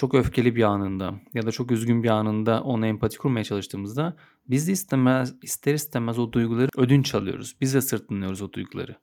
çok 0.00 0.14
öfkeli 0.14 0.56
bir 0.56 0.62
anında 0.62 1.14
ya 1.34 1.46
da 1.46 1.50
çok 1.50 1.70
üzgün 1.70 2.02
bir 2.02 2.08
anında 2.08 2.62
ona 2.62 2.86
empati 2.86 3.18
kurmaya 3.18 3.44
çalıştığımızda 3.44 4.16
biz 4.48 4.68
de 4.68 4.72
istemez, 4.72 5.34
ister 5.42 5.74
istemez 5.74 6.18
o 6.18 6.32
duyguları 6.32 6.68
ödünç 6.76 7.14
alıyoruz. 7.14 7.56
Biz 7.60 7.74
de 7.74 7.80
sırtlanıyoruz 7.80 8.42
o 8.42 8.52
duyguları. 8.52 8.96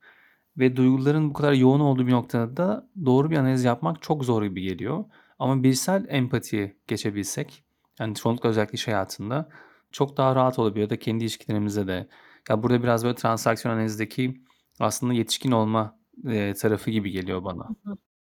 Ve 0.57 0.75
duyguların 0.75 1.29
bu 1.29 1.33
kadar 1.33 1.53
yoğun 1.53 1.79
olduğu 1.79 2.07
bir 2.07 2.11
noktada 2.11 2.57
da 2.57 2.89
doğru 3.05 3.31
bir 3.31 3.37
analiz 3.37 3.63
yapmak 3.63 4.01
çok 4.01 4.25
zor 4.25 4.43
gibi 4.43 4.61
geliyor. 4.61 5.05
Ama 5.39 5.63
bilsel 5.63 6.05
empatiye 6.09 6.77
geçebilsek, 6.87 7.63
yani 7.99 8.15
çoğunlukla 8.15 8.49
özellikle 8.49 8.75
iş 8.75 8.87
hayatında 8.87 9.49
çok 9.91 10.17
daha 10.17 10.35
rahat 10.35 10.59
olabiliyor 10.59 10.89
da 10.89 10.99
kendi 10.99 11.23
ilişkilerimizde 11.23 11.87
de. 11.87 12.07
Ya 12.49 12.63
burada 12.63 12.83
biraz 12.83 13.03
böyle 13.03 13.15
transaksiyon 13.15 13.75
analizdeki 13.75 14.41
aslında 14.79 15.13
yetişkin 15.13 15.51
olma 15.51 15.99
tarafı 16.61 16.91
gibi 16.91 17.11
geliyor 17.11 17.43
bana. 17.43 17.67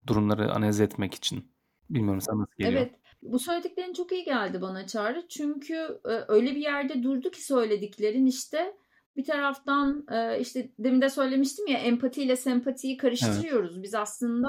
Durumları 0.07 0.55
analiz 0.55 0.81
etmek 0.81 1.15
için. 1.15 1.52
Bilmiyorum 1.95 2.21
sana 2.21 2.41
nasıl 2.41 2.53
geliyor? 2.59 2.83
Evet, 2.83 2.95
bu 3.23 3.39
söylediklerin 3.39 3.93
çok 3.93 4.13
iyi 4.13 4.25
geldi 4.25 4.61
bana 4.63 4.87
Çağrı. 4.87 5.29
Çünkü 5.29 5.75
e, 6.05 6.13
öyle 6.29 6.51
bir 6.51 6.61
yerde 6.61 7.03
durdu 7.03 7.31
ki 7.31 7.45
söylediklerin 7.45 8.27
işte 8.27 8.75
bir 9.17 9.25
taraftan 9.25 10.07
e, 10.13 10.41
işte 10.41 10.73
demin 10.79 11.01
de 11.01 11.09
söylemiştim 11.09 11.67
ya 11.67 11.79
empati 11.79 12.23
ile 12.23 12.37
sempatiyi 12.37 12.97
karıştırıyoruz. 12.97 13.83
Biz 13.83 13.95
aslında 13.95 14.49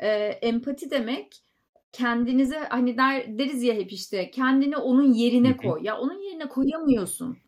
e, 0.00 0.08
empati 0.18 0.90
demek 0.90 1.42
kendinize 1.92 2.58
hani 2.58 2.98
der, 2.98 3.38
deriz 3.38 3.62
ya 3.62 3.74
hep 3.74 3.92
işte 3.92 4.30
kendini 4.30 4.76
onun 4.76 5.12
yerine 5.12 5.56
koy. 5.56 5.80
Ya 5.82 5.98
onun 5.98 6.22
yerine 6.22 6.48
koyamıyorsun. 6.48 7.38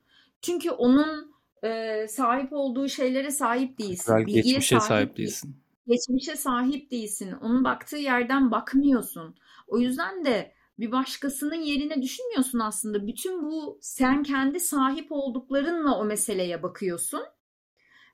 Çünkü 0.42 0.70
onun 0.70 1.34
e, 1.64 2.06
sahip 2.08 2.52
olduğu 2.52 2.88
şeylere 2.88 3.30
sahip 3.30 3.78
değilsin. 3.78 4.16
Kültürel 4.16 4.26
Bilgiye 4.26 4.60
sahip 4.60 4.82
sahip 4.82 5.08
değil 5.08 5.16
değilsin. 5.16 5.56
Geçmişe 5.90 6.36
sahip 6.36 6.90
değilsin. 6.90 7.32
Onun 7.32 7.64
baktığı 7.64 7.96
yerden 7.96 8.50
bakmıyorsun. 8.50 9.36
O 9.66 9.78
yüzden 9.78 10.24
de 10.24 10.54
bir 10.78 10.92
başkasının 10.92 11.54
yerine 11.54 12.02
düşünmüyorsun 12.02 12.58
aslında. 12.58 13.06
Bütün 13.06 13.42
bu 13.42 13.78
sen 13.82 14.22
kendi 14.22 14.60
sahip 14.60 15.12
olduklarınla 15.12 15.98
o 15.98 16.04
meseleye 16.04 16.62
bakıyorsun. 16.62 17.22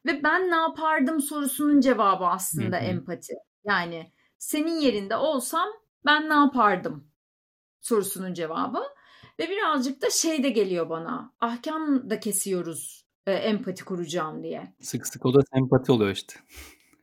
Ve 0.07 0.23
ben 0.23 0.51
ne 0.51 0.57
yapardım 0.57 1.21
sorusunun 1.21 1.81
cevabı 1.81 2.27
aslında 2.27 2.77
hı. 2.77 2.81
empati. 2.81 3.35
Yani 3.65 4.13
senin 4.39 4.81
yerinde 4.81 5.17
olsam 5.17 5.69
ben 6.05 6.31
ne 6.31 6.35
yapardım 6.35 7.09
sorusunun 7.81 8.35
cevabı. 8.35 8.83
Ve 9.39 9.51
birazcık 9.51 10.03
da 10.03 10.11
şey 10.11 10.43
de 10.43 10.51
geliyor 10.51 10.91
bana. 10.91 11.35
Ahkam 11.41 12.11
da 12.11 12.21
kesiyoruz 12.21 13.07
e, 13.27 13.33
empati 13.33 13.85
kuracağım 13.85 14.43
diye. 14.43 14.75
Sık 14.81 15.07
sık 15.07 15.27
o 15.27 15.35
da 15.35 15.41
sempati 15.55 15.93
oluyor 15.93 16.11
işte. 16.11 16.35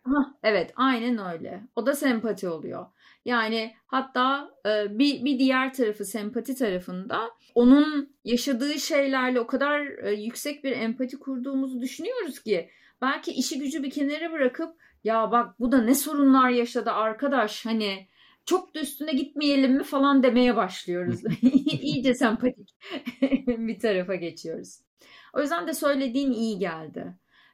Hah, 0.04 0.34
evet 0.44 0.74
aynen 0.76 1.34
öyle. 1.34 1.64
O 1.76 1.86
da 1.86 1.96
sempati 1.96 2.50
oluyor. 2.50 2.86
Yani 3.26 3.74
hatta 3.88 4.50
e, 4.66 5.00
bir, 5.00 5.26
bir 5.26 5.40
diğer 5.40 5.74
tarafı 5.74 6.06
sempati 6.06 6.56
tarafında 6.56 7.32
onun 7.56 8.16
yaşadığı 8.26 8.80
şeylerle 8.80 9.40
o 9.40 9.48
kadar 9.48 10.04
e, 10.04 10.12
yüksek 10.14 10.64
bir 10.64 10.72
empati 10.72 11.20
kurduğumuzu 11.20 11.82
düşünüyoruz 11.82 12.40
ki 12.44 12.70
belki 13.02 13.32
işi 13.32 13.60
gücü 13.60 13.84
bir 13.84 13.90
kenara 13.90 14.32
bırakıp 14.32 14.76
ya 15.04 15.32
bak 15.32 15.60
bu 15.60 15.72
da 15.72 15.82
ne 15.82 15.96
sorunlar 15.96 16.50
yaşadı 16.50 16.92
arkadaş 16.92 17.66
hani 17.66 18.08
çok 18.46 18.76
da 18.76 18.80
üstüne 18.80 19.14
gitmeyelim 19.14 19.74
mi 19.74 19.84
falan 19.84 20.24
demeye 20.24 20.56
başlıyoruz. 20.56 21.22
İyice 21.82 22.14
sempatik 22.14 22.76
bir 23.48 23.80
tarafa 23.80 24.16
geçiyoruz. 24.16 24.80
O 25.34 25.42
yüzden 25.42 25.68
de 25.68 25.74
söylediğin 25.74 26.32
iyi 26.32 26.60
geldi. 26.60 27.14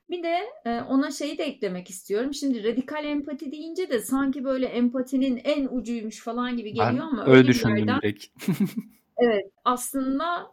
Bir 0.09 0.23
de 0.23 0.37
e, 0.65 0.81
ona 0.81 1.11
şeyi 1.11 1.37
de 1.37 1.43
eklemek 1.43 1.89
istiyorum. 1.89 2.33
Şimdi 2.33 2.63
radikal 2.63 3.05
empati 3.05 3.51
deyince 3.51 3.89
de 3.89 3.99
sanki 3.99 4.43
böyle 4.43 4.65
empatinin 4.65 5.41
en 5.43 5.67
ucuymuş 5.71 6.19
falan 6.19 6.57
gibi 6.57 6.69
Ben 6.69 6.73
geliyor 6.73 7.05
ama 7.05 7.25
öyle 7.25 7.37
öyle 7.37 7.47
düşündüm 7.47 7.77
yerden 7.77 8.01
direkt. 8.01 8.25
evet 9.17 9.51
aslında 9.65 10.51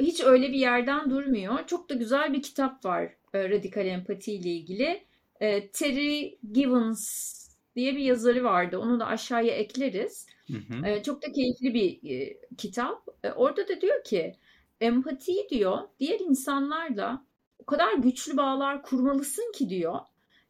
hiç 0.00 0.24
öyle 0.24 0.48
bir 0.48 0.58
yerden 0.58 1.10
durmuyor. 1.10 1.66
Çok 1.66 1.90
da 1.90 1.94
güzel 1.94 2.32
bir 2.32 2.42
kitap 2.42 2.84
var 2.84 3.12
e, 3.34 3.50
radikal 3.50 3.86
empati 3.86 4.32
ile 4.32 4.50
ilgili. 4.50 5.04
E, 5.40 5.68
Terry 5.68 6.38
Givens 6.52 7.32
diye 7.76 7.96
bir 7.96 8.00
yazarı 8.00 8.44
vardı. 8.44 8.78
Onu 8.78 9.00
da 9.00 9.06
aşağıya 9.06 9.54
ekleriz. 9.54 10.26
Hı 10.46 10.52
hı. 10.52 11.02
Çok 11.02 11.22
da 11.22 11.32
keyifli 11.32 11.74
bir 11.74 12.00
kitap. 12.58 13.06
Orada 13.36 13.68
da 13.68 13.80
diyor 13.80 14.04
ki 14.04 14.34
empatiyi 14.80 15.48
diyor 15.50 15.78
diğer 16.00 16.20
insanlarla 16.20 17.26
kadar 17.66 17.92
güçlü 17.92 18.36
bağlar 18.36 18.82
kurmalısın 18.82 19.52
ki 19.54 19.68
diyor. 19.68 19.98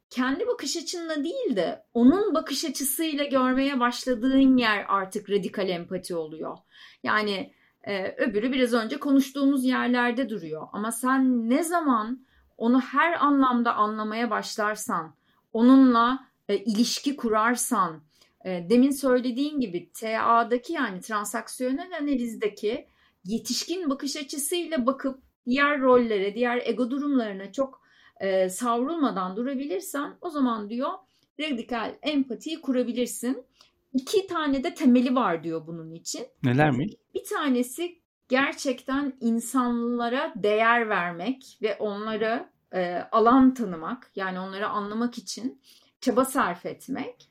Kendi 0.09 0.47
bakış 0.47 0.77
açınla 0.77 1.23
değil 1.23 1.55
de 1.55 1.83
onun 1.93 2.35
bakış 2.35 2.65
açısıyla 2.65 3.25
görmeye 3.25 3.79
başladığın 3.79 4.57
yer 4.57 4.85
artık 4.87 5.29
radikal 5.29 5.69
empati 5.69 6.15
oluyor. 6.15 6.57
Yani 7.03 7.53
e, 7.83 8.15
öbürü 8.17 8.51
biraz 8.53 8.73
önce 8.73 8.99
konuştuğumuz 8.99 9.65
yerlerde 9.65 10.29
duruyor. 10.29 10.67
Ama 10.73 10.91
sen 10.91 11.49
ne 11.49 11.63
zaman 11.63 12.25
onu 12.57 12.81
her 12.81 13.25
anlamda 13.25 13.73
anlamaya 13.73 14.29
başlarsan, 14.29 15.15
onunla 15.53 16.27
e, 16.49 16.57
ilişki 16.57 17.15
kurarsan, 17.15 18.03
e, 18.45 18.69
demin 18.69 18.91
söylediğin 18.91 19.59
gibi 19.59 19.91
TA'daki 19.93 20.73
yani 20.73 21.01
transaksiyonel 21.01 21.97
analizdeki 22.01 22.87
yetişkin 23.25 23.89
bakış 23.89 24.15
açısıyla 24.15 24.85
bakıp 24.85 25.26
diğer 25.47 25.81
rollere, 25.81 26.35
diğer 26.35 26.61
ego 26.65 26.91
durumlarına 26.91 27.51
çok 27.51 27.81
e, 28.19 28.49
savrulmadan 28.49 29.35
durabilirsen 29.35 30.17
o 30.21 30.29
zaman 30.29 30.69
diyor 30.69 30.91
radikal 31.39 31.95
empatiyi 32.01 32.61
kurabilirsin. 32.61 33.45
İki 33.93 34.27
tane 34.27 34.63
de 34.63 34.73
temeli 34.73 35.15
var 35.15 35.43
diyor 35.43 35.67
bunun 35.67 35.91
için. 35.91 36.27
Neler 36.43 36.71
mi? 36.71 36.87
Bir 37.15 37.23
tanesi 37.23 38.01
gerçekten 38.29 39.17
insanlara 39.21 40.33
değer 40.35 40.89
vermek 40.89 41.57
ve 41.61 41.75
onlara 41.75 42.49
e, 42.73 42.95
alan 43.11 43.53
tanımak 43.53 44.11
yani 44.15 44.39
onları 44.39 44.67
anlamak 44.67 45.17
için 45.17 45.61
çaba 46.01 46.25
sarf 46.25 46.65
etmek. 46.65 47.29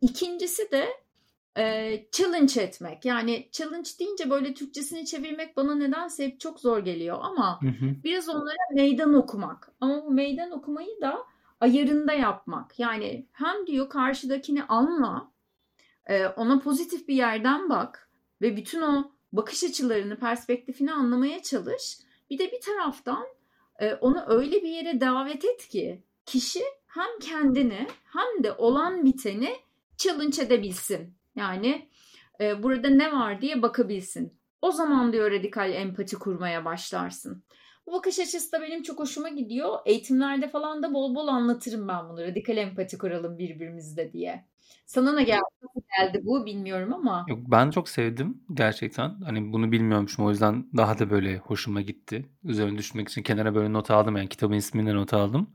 İkincisi 0.00 0.70
de 0.70 0.88
e, 1.56 1.94
challenge 2.12 2.60
etmek. 2.60 3.04
Yani 3.04 3.48
challenge 3.52 3.90
deyince 3.98 4.30
böyle 4.30 4.54
Türkçesini 4.54 5.06
çevirmek 5.06 5.56
bana 5.56 5.74
nedense 5.74 6.26
hep 6.26 6.40
çok 6.40 6.60
zor 6.60 6.78
geliyor 6.78 7.18
ama 7.22 7.60
Hı 7.62 7.68
hı. 7.68 7.94
biraz 8.04 8.28
onlara 8.28 8.74
meydan 8.74 9.14
okumak. 9.14 9.72
Ama 9.80 10.04
bu 10.04 10.10
meydan 10.10 10.50
okumayı 10.50 11.00
da 11.00 11.24
ayarında 11.60 12.12
yapmak. 12.12 12.78
Yani 12.78 13.26
hem 13.32 13.66
diyor 13.66 13.88
karşıdakini 13.88 14.62
anla, 14.64 15.30
ona 16.36 16.58
pozitif 16.58 17.08
bir 17.08 17.14
yerden 17.14 17.68
bak 17.70 18.10
ve 18.42 18.56
bütün 18.56 18.82
o 18.82 19.12
bakış 19.32 19.64
açılarını, 19.64 20.16
perspektifini 20.16 20.92
anlamaya 20.92 21.42
çalış. 21.42 21.98
Bir 22.30 22.38
de 22.38 22.52
bir 22.52 22.60
taraftan 22.60 23.26
onu 24.00 24.24
öyle 24.26 24.62
bir 24.62 24.68
yere 24.68 25.00
davet 25.00 25.44
et 25.44 25.68
ki 25.68 26.02
kişi 26.26 26.62
hem 26.86 27.18
kendini 27.20 27.86
hem 28.04 28.44
de 28.44 28.52
olan 28.52 29.04
biteni 29.04 29.56
challenge 29.96 30.42
edebilsin. 30.42 31.17
Yani 31.38 31.88
e, 32.40 32.62
burada 32.62 32.88
ne 32.88 33.12
var 33.12 33.40
diye 33.40 33.62
bakabilsin. 33.62 34.38
O 34.62 34.70
zaman 34.70 35.12
diyor 35.12 35.30
radikal 35.30 35.72
empati 35.72 36.16
kurmaya 36.16 36.64
başlarsın. 36.64 37.44
Bu 37.86 37.92
bakış 37.92 38.18
açısı 38.18 38.52
da 38.52 38.62
benim 38.62 38.82
çok 38.82 38.98
hoşuma 38.98 39.28
gidiyor. 39.28 39.78
Eğitimlerde 39.86 40.48
falan 40.48 40.82
da 40.82 40.94
bol 40.94 41.14
bol 41.14 41.28
anlatırım 41.28 41.88
ben 41.88 42.08
bunu. 42.08 42.20
Radikal 42.22 42.56
empati 42.56 42.98
kuralım 42.98 43.38
birbirimizle 43.38 44.12
diye. 44.12 44.44
Sana 44.86 45.12
ne 45.12 45.22
geldi, 45.22 45.42
geldi 45.98 46.20
bu 46.24 46.46
bilmiyorum 46.46 46.94
ama. 46.94 47.26
Yok 47.28 47.38
ben 47.46 47.70
çok 47.70 47.88
sevdim 47.88 48.42
gerçekten. 48.54 49.20
Hani 49.24 49.52
bunu 49.52 49.72
bilmiyormuşum 49.72 50.26
o 50.26 50.30
yüzden 50.30 50.66
daha 50.76 50.98
da 50.98 51.10
böyle 51.10 51.36
hoşuma 51.36 51.80
gitti. 51.80 52.26
Üzerine 52.44 52.78
düşünmek 52.78 53.08
için 53.08 53.22
kenara 53.22 53.54
böyle 53.54 53.72
not 53.72 53.90
aldım 53.90 54.16
yani 54.16 54.28
kitabın 54.28 54.54
ismini 54.54 54.90
de 54.90 54.94
not 54.94 55.14
aldım. 55.14 55.50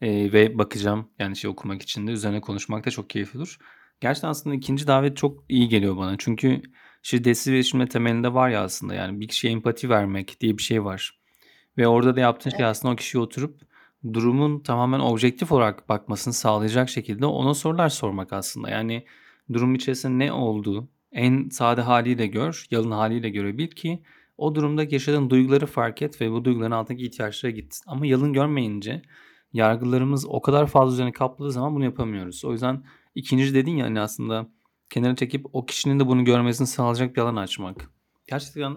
Ee, 0.00 0.32
ve 0.32 0.58
bakacağım 0.58 1.10
yani 1.18 1.36
şey 1.36 1.50
okumak 1.50 1.82
için 1.82 2.06
de 2.06 2.10
üzerine 2.10 2.40
konuşmak 2.40 2.86
da 2.86 2.90
çok 2.90 3.10
keyifli 3.10 3.38
olur. 3.38 3.58
Gerçekten 4.00 4.28
aslında 4.28 4.56
ikinci 4.56 4.86
davet 4.86 5.16
çok 5.16 5.44
iyi 5.48 5.68
geliyor 5.68 5.96
bana. 5.96 6.14
Çünkü 6.18 6.62
şiddetsiz 7.02 7.46
iletişimde 7.52 7.86
temelinde 7.86 8.34
var 8.34 8.48
ya 8.48 8.62
aslında 8.64 8.94
yani 8.94 9.20
bir 9.20 9.28
kişiye 9.28 9.52
empati 9.52 9.90
vermek 9.90 10.40
diye 10.40 10.58
bir 10.58 10.62
şey 10.62 10.84
var. 10.84 11.18
Ve 11.78 11.88
orada 11.88 12.16
da 12.16 12.20
yaptığın 12.20 12.50
şey 12.50 12.64
aslında 12.64 12.94
o 12.94 12.96
kişiye 12.96 13.22
oturup 13.22 13.60
durumun 14.12 14.60
tamamen 14.60 15.00
objektif 15.00 15.52
olarak 15.52 15.88
bakmasını 15.88 16.34
sağlayacak 16.34 16.88
şekilde 16.88 17.26
ona 17.26 17.54
sorular 17.54 17.88
sormak 17.88 18.32
aslında. 18.32 18.70
Yani 18.70 19.04
durum 19.52 19.74
içerisinde 19.74 20.24
ne 20.24 20.32
olduğu 20.32 20.88
en 21.12 21.48
sade 21.48 21.80
haliyle 21.80 22.26
gör, 22.26 22.66
yalın 22.70 22.90
haliyle 22.90 23.30
görebil 23.30 23.68
ki 23.68 24.02
o 24.38 24.54
durumda 24.54 24.84
yaşadığın 24.90 25.30
duyguları 25.30 25.66
fark 25.66 26.02
et 26.02 26.20
ve 26.20 26.32
bu 26.32 26.44
duyguların 26.44 26.70
altındaki 26.70 27.04
ihtiyaçlara 27.04 27.50
git. 27.50 27.80
Ama 27.86 28.06
yalın 28.06 28.32
görmeyince 28.32 29.02
yargılarımız 29.52 30.26
o 30.28 30.42
kadar 30.42 30.66
fazla 30.66 30.92
üzerine 30.92 31.12
kapladığı 31.12 31.52
zaman 31.52 31.74
bunu 31.74 31.84
yapamıyoruz. 31.84 32.44
O 32.44 32.52
yüzden 32.52 32.84
ikinci 33.18 33.54
dedin 33.54 33.76
ya 33.76 33.86
hani 33.86 34.00
aslında 34.00 34.48
kenara 34.90 35.16
çekip 35.16 35.46
o 35.52 35.66
kişinin 35.66 36.00
de 36.00 36.06
bunu 36.06 36.24
görmesini 36.24 36.66
sağlayacak 36.66 37.16
bir 37.16 37.20
alan 37.20 37.36
açmak. 37.36 37.90
Gerçekten 38.26 38.76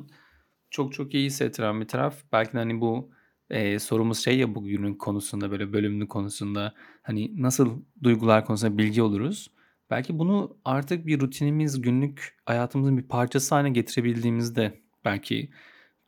çok 0.69 0.93
çok 0.93 1.13
iyi 1.13 1.25
hissettiren 1.25 1.82
bir 1.82 1.88
taraf. 1.88 2.15
Belki 2.32 2.54
de 2.54 2.58
hani 2.58 2.82
bu 2.82 3.12
e, 3.49 3.80
sorumuz 3.80 4.23
şey 4.23 4.39
ya 4.39 4.56
bugünün 4.56 4.93
konusunda 4.93 5.51
böyle 5.51 5.73
bölümlü 5.73 6.08
konusunda 6.08 6.73
hani 7.04 7.41
nasıl 7.41 7.82
duygular 8.04 8.45
konusunda 8.45 8.77
bilgi 8.77 9.01
oluruz. 9.01 9.51
Belki 9.89 10.19
bunu 10.19 10.58
artık 10.65 11.06
bir 11.06 11.19
rutinimiz, 11.19 11.82
günlük 11.82 12.38
hayatımızın 12.45 12.97
bir 12.97 13.08
parçası 13.08 13.56
haline 13.56 13.69
getirebildiğimizde 13.69 14.82
belki 15.06 15.49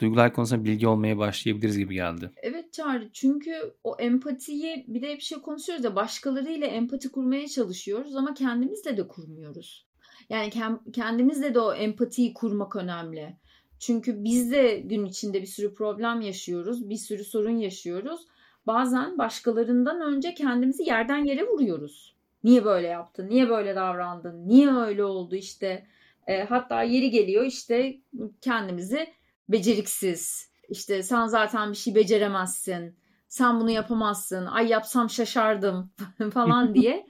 duygular 0.03 0.33
konusunda 0.33 0.63
bilgi 0.63 0.87
olmaya 0.87 1.17
başlayabiliriz 1.17 1.77
gibi 1.77 1.93
geldi. 1.93 2.31
Evet 2.37 2.73
Çağrı 2.73 3.09
çünkü 3.13 3.73
o 3.83 3.95
empatiyi 3.99 4.85
bir 4.87 5.01
de 5.01 5.11
hep 5.11 5.21
şey 5.21 5.39
konuşuyoruz 5.39 5.85
ya 5.85 5.95
başkalarıyla 5.95 6.67
empati 6.67 7.11
kurmaya 7.11 7.47
çalışıyoruz 7.47 8.15
ama 8.15 8.33
kendimizle 8.33 8.97
de 8.97 9.07
kurmuyoruz. 9.07 9.85
Yani 10.29 10.51
kendimizle 10.93 11.53
de 11.53 11.59
o 11.59 11.73
empatiyi 11.73 12.33
kurmak 12.33 12.75
önemli. 12.75 13.37
Çünkü 13.79 14.23
biz 14.23 14.51
de 14.51 14.79
gün 14.79 15.05
içinde 15.05 15.41
bir 15.41 15.47
sürü 15.47 15.73
problem 15.73 16.21
yaşıyoruz, 16.21 16.89
bir 16.89 16.97
sürü 16.97 17.23
sorun 17.23 17.57
yaşıyoruz. 17.57 18.21
Bazen 18.67 19.17
başkalarından 19.17 20.01
önce 20.01 20.33
kendimizi 20.33 20.83
yerden 20.83 21.25
yere 21.25 21.47
vuruyoruz. 21.47 22.15
Niye 22.43 22.65
böyle 22.65 22.87
yaptın? 22.87 23.29
Niye 23.29 23.49
böyle 23.49 23.75
davrandın? 23.75 24.47
Niye 24.47 24.73
öyle 24.73 25.03
oldu 25.03 25.35
işte? 25.35 25.87
E, 26.27 26.43
hatta 26.43 26.83
yeri 26.83 27.09
geliyor 27.09 27.45
işte 27.45 27.97
kendimizi 28.41 29.07
beceriksiz. 29.49 30.51
İşte 30.69 31.03
sen 31.03 31.27
zaten 31.27 31.71
bir 31.71 31.77
şey 31.77 31.95
beceremezsin. 31.95 32.97
Sen 33.27 33.59
bunu 33.59 33.71
yapamazsın. 33.71 34.45
Ay 34.45 34.67
yapsam 34.67 35.09
şaşardım 35.09 35.91
falan 36.33 36.75
diye 36.75 37.05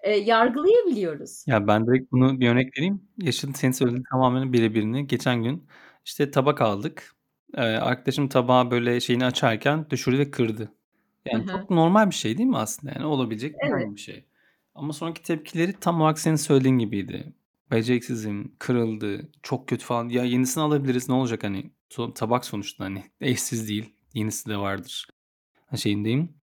e, 0.00 0.10
yargılayabiliyoruz. 0.12 1.44
Ya 1.46 1.66
ben 1.66 1.86
direkt 1.86 2.12
bunu 2.12 2.40
bir 2.40 2.48
örnek 2.48 2.78
vereyim. 2.78 3.02
Yaşın 3.18 3.52
senin 3.52 3.72
söylediğin 3.72 4.04
tamamen 4.10 4.52
birebirini. 4.52 5.06
Geçen 5.06 5.42
gün 5.42 5.66
işte 6.04 6.30
tabak 6.30 6.60
aldık. 6.60 7.14
Ee, 7.56 7.60
arkadaşım 7.60 8.28
tabağı 8.28 8.70
böyle 8.70 9.00
şeyini 9.00 9.24
açarken 9.24 9.90
düşürdü 9.90 10.18
ve 10.18 10.30
kırdı. 10.30 10.72
Yani 11.26 11.46
çok 11.46 11.70
normal 11.70 12.10
bir 12.10 12.14
şey 12.14 12.38
değil 12.38 12.48
mi 12.48 12.58
aslında? 12.58 12.92
Yani 12.96 13.06
olabilecek 13.06 13.54
Evet. 13.60 13.94
bir 13.94 14.00
şey. 14.00 14.24
Ama 14.74 14.92
sonraki 14.92 15.22
tepkileri 15.22 15.72
tam 15.72 16.00
olarak 16.00 16.18
senin 16.18 16.36
söylediğin 16.36 16.78
gibiydi. 16.78 17.32
Beceriksizim, 17.70 18.56
kırıldı, 18.58 19.30
çok 19.42 19.68
kötü 19.68 19.84
falan. 19.84 20.08
Ya 20.08 20.24
yenisini 20.24 20.64
alabiliriz 20.64 21.08
ne 21.08 21.14
olacak 21.14 21.44
hani 21.44 21.70
tabak 22.14 22.44
sonuçta 22.44 22.84
hani 22.84 23.04
eşsiz 23.20 23.68
değil. 23.68 23.94
Yenisi 24.14 24.48
de 24.48 24.56
vardır. 24.56 25.06
Şeyindeyim. 25.76 26.34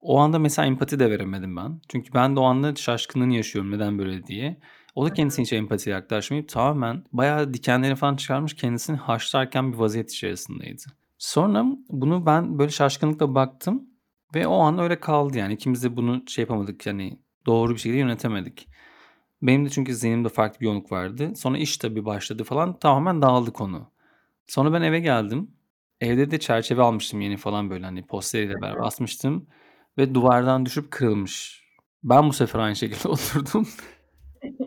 O 0.00 0.18
anda 0.18 0.38
mesela 0.38 0.66
empati 0.66 0.98
de 0.98 1.10
veremedim 1.10 1.56
ben. 1.56 1.80
Çünkü 1.88 2.14
ben 2.14 2.36
de 2.36 2.40
o 2.40 2.44
anda 2.44 2.74
şaşkınlığını 2.74 3.34
yaşıyorum 3.34 3.70
neden 3.70 3.98
böyle 3.98 4.26
diye. 4.26 4.60
O 4.94 5.06
da 5.06 5.12
kendisine 5.14 5.44
hiç 5.44 5.52
empati 5.52 5.90
yaklaşmayıp 5.90 6.48
tamamen 6.48 7.04
bayağı 7.12 7.54
dikenleri 7.54 7.96
falan 7.96 8.16
çıkarmış 8.16 8.54
kendisini 8.54 8.96
haşlarken 8.96 9.72
bir 9.72 9.78
vaziyet 9.78 10.12
içerisindeydi. 10.12 10.82
Sonra 11.18 11.64
bunu 11.88 12.26
ben 12.26 12.58
böyle 12.58 12.70
şaşkınlıkla 12.70 13.34
baktım 13.34 13.90
ve 14.34 14.46
o 14.46 14.58
an 14.58 14.78
öyle 14.78 15.00
kaldı 15.00 15.38
yani 15.38 15.54
ikimiz 15.54 15.84
de 15.84 15.96
bunu 15.96 16.22
şey 16.26 16.42
yapamadık 16.42 16.86
yani 16.86 17.18
doğru 17.46 17.74
bir 17.74 17.78
şekilde 17.78 17.98
yönetemedik. 17.98 18.68
Benim 19.42 19.64
de 19.64 19.70
çünkü 19.70 19.94
zihnimde 19.94 20.28
farklı 20.28 20.60
bir 20.60 20.64
yoğunluk 20.64 20.92
vardı. 20.92 21.32
Sonra 21.36 21.58
iş 21.58 21.76
tabii 21.78 22.04
başladı 22.04 22.44
falan 22.44 22.78
tamamen 22.78 23.22
dağıldı 23.22 23.52
konu. 23.52 23.90
Sonra 24.46 24.72
ben 24.72 24.82
eve 24.82 25.00
geldim. 25.00 25.50
Evde 26.00 26.30
de 26.30 26.38
çerçeve 26.40 26.82
almıştım 26.82 27.20
yeni 27.20 27.36
falan 27.36 27.70
böyle 27.70 27.84
hani 27.84 28.06
posteriyle 28.06 28.54
beraber 28.62 28.86
asmıştım. 28.86 29.46
Ve 29.98 30.14
duvardan 30.14 30.66
düşüp 30.66 30.90
kırılmış. 30.90 31.64
Ben 32.04 32.28
bu 32.28 32.32
sefer 32.32 32.58
aynı 32.58 32.76
şekilde 32.76 33.08
oturdum. 33.08 33.68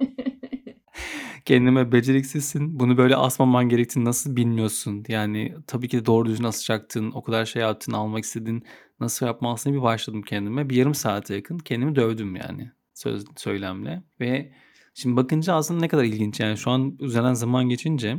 Kendime 1.46 1.92
beceriksizsin. 1.92 2.80
Bunu 2.80 2.98
böyle 2.98 3.16
asmaman 3.16 3.70
gerektiğini 3.70 4.06
nasıl 4.06 4.36
bilmiyorsun? 4.36 5.06
Yani 5.08 5.56
tabii 5.68 5.88
ki 5.88 5.98
de 5.98 6.06
doğru 6.06 6.30
düzgün 6.30 6.44
asacaktın. 6.44 7.12
O 7.12 7.24
kadar 7.24 7.46
şey 7.46 7.62
yaptın, 7.62 7.94
almak 7.94 8.24
istedin. 8.24 8.64
Nasıl 9.00 9.26
yapmalısın 9.26 9.74
bir 9.74 9.82
başladım 9.82 10.22
kendime. 10.22 10.70
Bir 10.70 10.76
yarım 10.76 10.96
saate 10.96 11.36
yakın 11.36 11.58
kendimi 11.58 11.96
dövdüm 11.96 12.36
yani 12.36 12.72
söz, 12.94 13.26
söylemle. 13.38 14.04
Ve 14.20 14.54
şimdi 14.94 15.16
bakınca 15.16 15.54
aslında 15.56 15.80
ne 15.80 15.88
kadar 15.88 16.04
ilginç. 16.04 16.40
Yani 16.40 16.58
şu 16.58 16.72
an 16.72 16.98
üzerinden 17.00 17.34
zaman 17.34 17.70
geçince 17.70 18.18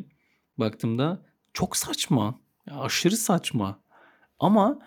baktığımda 0.58 1.26
çok 1.52 1.76
saçma. 1.76 2.40
Ya 2.66 2.80
aşırı 2.80 3.16
saçma. 3.16 3.80
Ama 4.38 4.78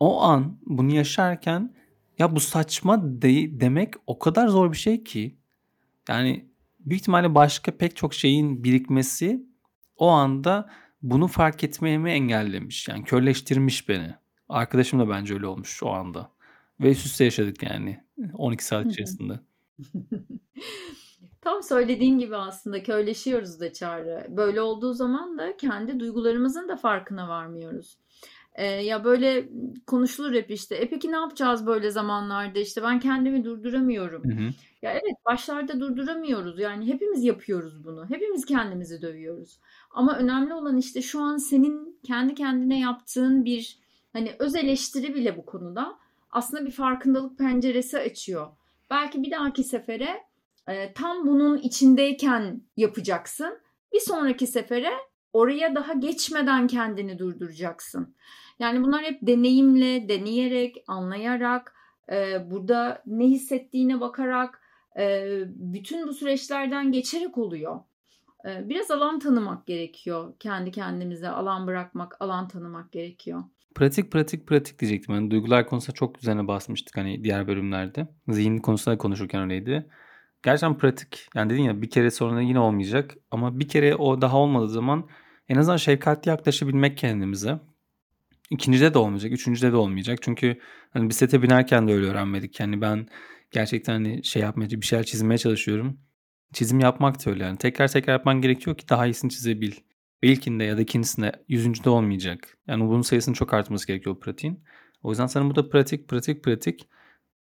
o 0.00 0.22
an 0.22 0.58
bunu 0.66 0.94
yaşarken 0.94 1.74
ya 2.18 2.36
bu 2.36 2.40
saçma 2.40 3.22
de 3.22 3.60
demek 3.60 3.94
o 4.06 4.18
kadar 4.18 4.48
zor 4.48 4.72
bir 4.72 4.76
şey 4.76 5.04
ki. 5.04 5.38
Yani 6.08 6.50
büyük 6.80 7.00
ihtimalle 7.00 7.34
başka 7.34 7.76
pek 7.76 7.96
çok 7.96 8.14
şeyin 8.14 8.64
birikmesi 8.64 9.46
o 9.96 10.08
anda 10.08 10.70
bunu 11.02 11.28
fark 11.28 11.64
etmemi 11.64 12.10
engellemiş. 12.10 12.88
Yani 12.88 13.04
körleştirmiş 13.04 13.88
beni. 13.88 14.14
Arkadaşım 14.48 15.00
da 15.00 15.08
bence 15.08 15.34
öyle 15.34 15.46
olmuş 15.46 15.82
o 15.82 15.90
anda. 15.90 16.30
Ve 16.80 16.90
üst 16.90 17.06
üste 17.06 17.24
yaşadık 17.24 17.62
yani 17.62 18.00
12 18.34 18.64
saat 18.64 18.86
içerisinde. 18.86 19.40
Tam 21.46 21.62
söylediğin 21.62 22.18
gibi 22.18 22.36
aslında 22.36 22.82
körleşiyoruz 22.82 23.60
da 23.60 23.72
Çağrı. 23.72 24.26
Böyle 24.28 24.60
olduğu 24.60 24.92
zaman 24.92 25.38
da 25.38 25.56
kendi 25.56 26.00
duygularımızın 26.00 26.68
da 26.68 26.76
farkına 26.76 27.28
varmıyoruz. 27.28 27.98
Ee, 28.54 28.64
ya 28.66 29.04
böyle 29.04 29.48
konuşulur 29.86 30.34
hep 30.34 30.50
işte. 30.50 30.76
E 30.76 30.88
peki 30.90 31.12
ne 31.12 31.16
yapacağız 31.16 31.66
böyle 31.66 31.90
zamanlarda? 31.90 32.58
İşte 32.58 32.82
ben 32.82 33.00
kendimi 33.00 33.44
durduramıyorum. 33.44 34.24
Hı 34.24 34.28
hı. 34.28 34.50
Ya 34.82 34.92
evet 34.92 35.16
başlarda 35.24 35.80
durduramıyoruz. 35.80 36.60
Yani 36.60 36.86
hepimiz 36.86 37.24
yapıyoruz 37.24 37.84
bunu. 37.84 38.06
Hepimiz 38.10 38.44
kendimizi 38.44 39.02
dövüyoruz. 39.02 39.60
Ama 39.90 40.18
önemli 40.18 40.54
olan 40.54 40.76
işte 40.76 41.02
şu 41.02 41.20
an 41.20 41.36
senin 41.36 41.98
kendi 42.02 42.34
kendine 42.34 42.80
yaptığın 42.80 43.44
bir 43.44 43.78
hani 44.12 44.32
öz 44.38 44.54
eleştiri 44.54 45.14
bile 45.14 45.36
bu 45.36 45.46
konuda 45.46 45.98
aslında 46.30 46.66
bir 46.66 46.72
farkındalık 46.72 47.38
penceresi 47.38 47.98
açıyor. 47.98 48.46
Belki 48.90 49.22
bir 49.22 49.30
dahaki 49.30 49.64
sefere 49.64 50.25
e, 50.68 50.92
tam 50.92 51.26
bunun 51.26 51.58
içindeyken 51.58 52.62
yapacaksın. 52.76 53.58
Bir 53.92 54.00
sonraki 54.00 54.46
sefere 54.46 54.92
oraya 55.32 55.74
daha 55.74 55.92
geçmeden 55.92 56.66
kendini 56.66 57.18
durduracaksın. 57.18 58.16
Yani 58.58 58.84
bunlar 58.84 59.02
hep 59.02 59.18
deneyimle, 59.22 60.08
deneyerek, 60.08 60.84
anlayarak, 60.86 61.74
e, 62.12 62.50
burada 62.50 63.02
ne 63.06 63.26
hissettiğine 63.26 64.00
bakarak, 64.00 64.60
e, 64.98 65.26
bütün 65.46 66.08
bu 66.08 66.12
süreçlerden 66.12 66.92
geçerek 66.92 67.38
oluyor. 67.38 67.80
E, 68.48 68.68
biraz 68.68 68.90
alan 68.90 69.18
tanımak 69.18 69.66
gerekiyor. 69.66 70.34
Kendi 70.38 70.70
kendimize 70.70 71.28
alan 71.28 71.66
bırakmak, 71.66 72.16
alan 72.20 72.48
tanımak 72.48 72.92
gerekiyor. 72.92 73.44
Pratik 73.74 74.12
pratik 74.12 74.46
pratik 74.46 74.78
diyecektim. 74.78 75.14
Yani 75.14 75.30
duygular 75.30 75.66
konusunda 75.66 75.94
çok 75.94 76.18
üzerine 76.18 76.48
basmıştık 76.48 76.96
hani 76.96 77.24
diğer 77.24 77.48
bölümlerde. 77.48 78.08
Zihin 78.28 78.58
konusunda 78.58 78.98
konuşurken 78.98 79.42
öyleydi. 79.42 79.86
Gerçekten 80.46 80.78
pratik. 80.78 81.28
Yani 81.34 81.50
dedin 81.50 81.62
ya 81.62 81.82
bir 81.82 81.90
kere 81.90 82.10
sonra 82.10 82.40
yine 82.40 82.58
olmayacak. 82.58 83.14
Ama 83.30 83.60
bir 83.60 83.68
kere 83.68 83.96
o 83.96 84.20
daha 84.20 84.38
olmadığı 84.38 84.68
zaman 84.68 85.08
en 85.48 85.56
azından 85.56 85.76
şefkatli 85.76 86.28
yaklaşabilmek 86.28 86.98
kendimize. 86.98 87.60
İkincide 88.50 88.94
de 88.94 88.98
olmayacak, 88.98 89.32
üçüncüde 89.32 89.72
de 89.72 89.76
olmayacak. 89.76 90.18
Çünkü 90.22 90.60
hani 90.90 91.08
bisiklete 91.08 91.42
binerken 91.42 91.88
de 91.88 91.92
öyle 91.92 92.06
öğrenmedik. 92.06 92.60
Yani 92.60 92.80
ben 92.80 93.08
gerçekten 93.50 93.92
hani 93.92 94.24
şey 94.24 94.42
yapmaya, 94.42 94.70
bir 94.70 94.86
şeyler 94.86 95.04
çizmeye 95.04 95.38
çalışıyorum. 95.38 96.00
Çizim 96.52 96.80
yapmak 96.80 97.26
da 97.26 97.30
öyle 97.30 97.44
yani. 97.44 97.58
Tekrar 97.58 97.88
tekrar 97.88 98.12
yapman 98.12 98.40
gerekiyor 98.40 98.76
ki 98.76 98.88
daha 98.88 99.06
iyisini 99.06 99.30
çizebil. 99.30 99.72
Ve 100.22 100.28
ilkinde 100.28 100.64
ya 100.64 100.76
da 100.76 100.80
ikincisinde 100.80 101.32
yüzüncüde 101.48 101.90
olmayacak. 101.90 102.58
Yani 102.66 102.84
bunun 102.88 103.02
sayısının 103.02 103.34
çok 103.34 103.54
artması 103.54 103.86
gerekiyor 103.86 104.20
pratiğin. 104.20 104.64
O 105.02 105.10
yüzden 105.10 105.26
sana 105.26 105.50
bu 105.50 105.56
da 105.56 105.68
pratik, 105.68 106.08
pratik, 106.08 106.44
pratik. 106.44 106.88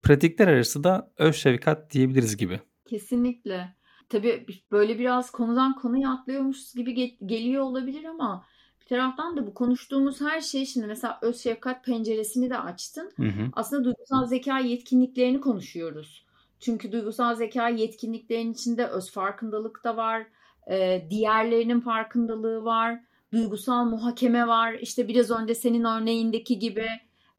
Pratikler 0.03 0.47
arası 0.47 0.83
da 0.83 1.13
öz 1.17 1.35
şefkat 1.35 1.93
diyebiliriz 1.93 2.37
gibi. 2.37 2.59
Kesinlikle. 2.89 3.75
Tabii 4.09 4.45
böyle 4.71 4.99
biraz 4.99 5.31
konudan 5.31 5.75
konuya 5.75 6.11
atlıyormuşuz 6.11 6.75
gibi 6.75 6.93
ge- 6.93 7.25
geliyor 7.25 7.63
olabilir 7.63 8.05
ama 8.05 8.45
bir 8.81 8.85
taraftan 8.85 9.37
da 9.37 9.47
bu 9.47 9.53
konuştuğumuz 9.53 10.21
her 10.21 10.41
şey 10.41 10.65
şimdi 10.65 10.87
mesela 10.87 11.19
öz 11.21 11.41
şefkat 11.41 11.85
penceresini 11.85 12.49
de 12.49 12.57
açtın. 12.57 13.11
Hı 13.15 13.23
hı. 13.23 13.49
Aslında 13.53 13.83
duygusal 13.83 14.25
zeka 14.25 14.59
yetkinliklerini 14.59 15.41
konuşuyoruz. 15.41 16.25
Çünkü 16.59 16.91
duygusal 16.91 17.35
zeka 17.35 17.69
yetkinliklerinin 17.69 18.53
içinde 18.53 18.87
öz 18.87 19.11
farkındalık 19.11 19.83
da 19.83 19.97
var, 19.97 20.27
e, 20.71 21.07
diğerlerinin 21.09 21.79
farkındalığı 21.79 22.63
var, 22.63 22.99
duygusal 23.33 23.85
muhakeme 23.85 24.47
var. 24.47 24.73
İşte 24.73 25.07
biraz 25.07 25.31
önce 25.31 25.55
senin 25.55 25.83
örneğindeki 25.83 26.59
gibi 26.59 26.87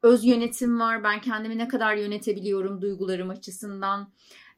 öz 0.02 0.24
yönetim 0.24 0.80
var. 0.80 1.04
Ben 1.04 1.20
kendimi 1.20 1.58
ne 1.58 1.68
kadar 1.68 1.96
yönetebiliyorum 1.96 2.82
duygularım 2.82 3.30
açısından. 3.30 4.08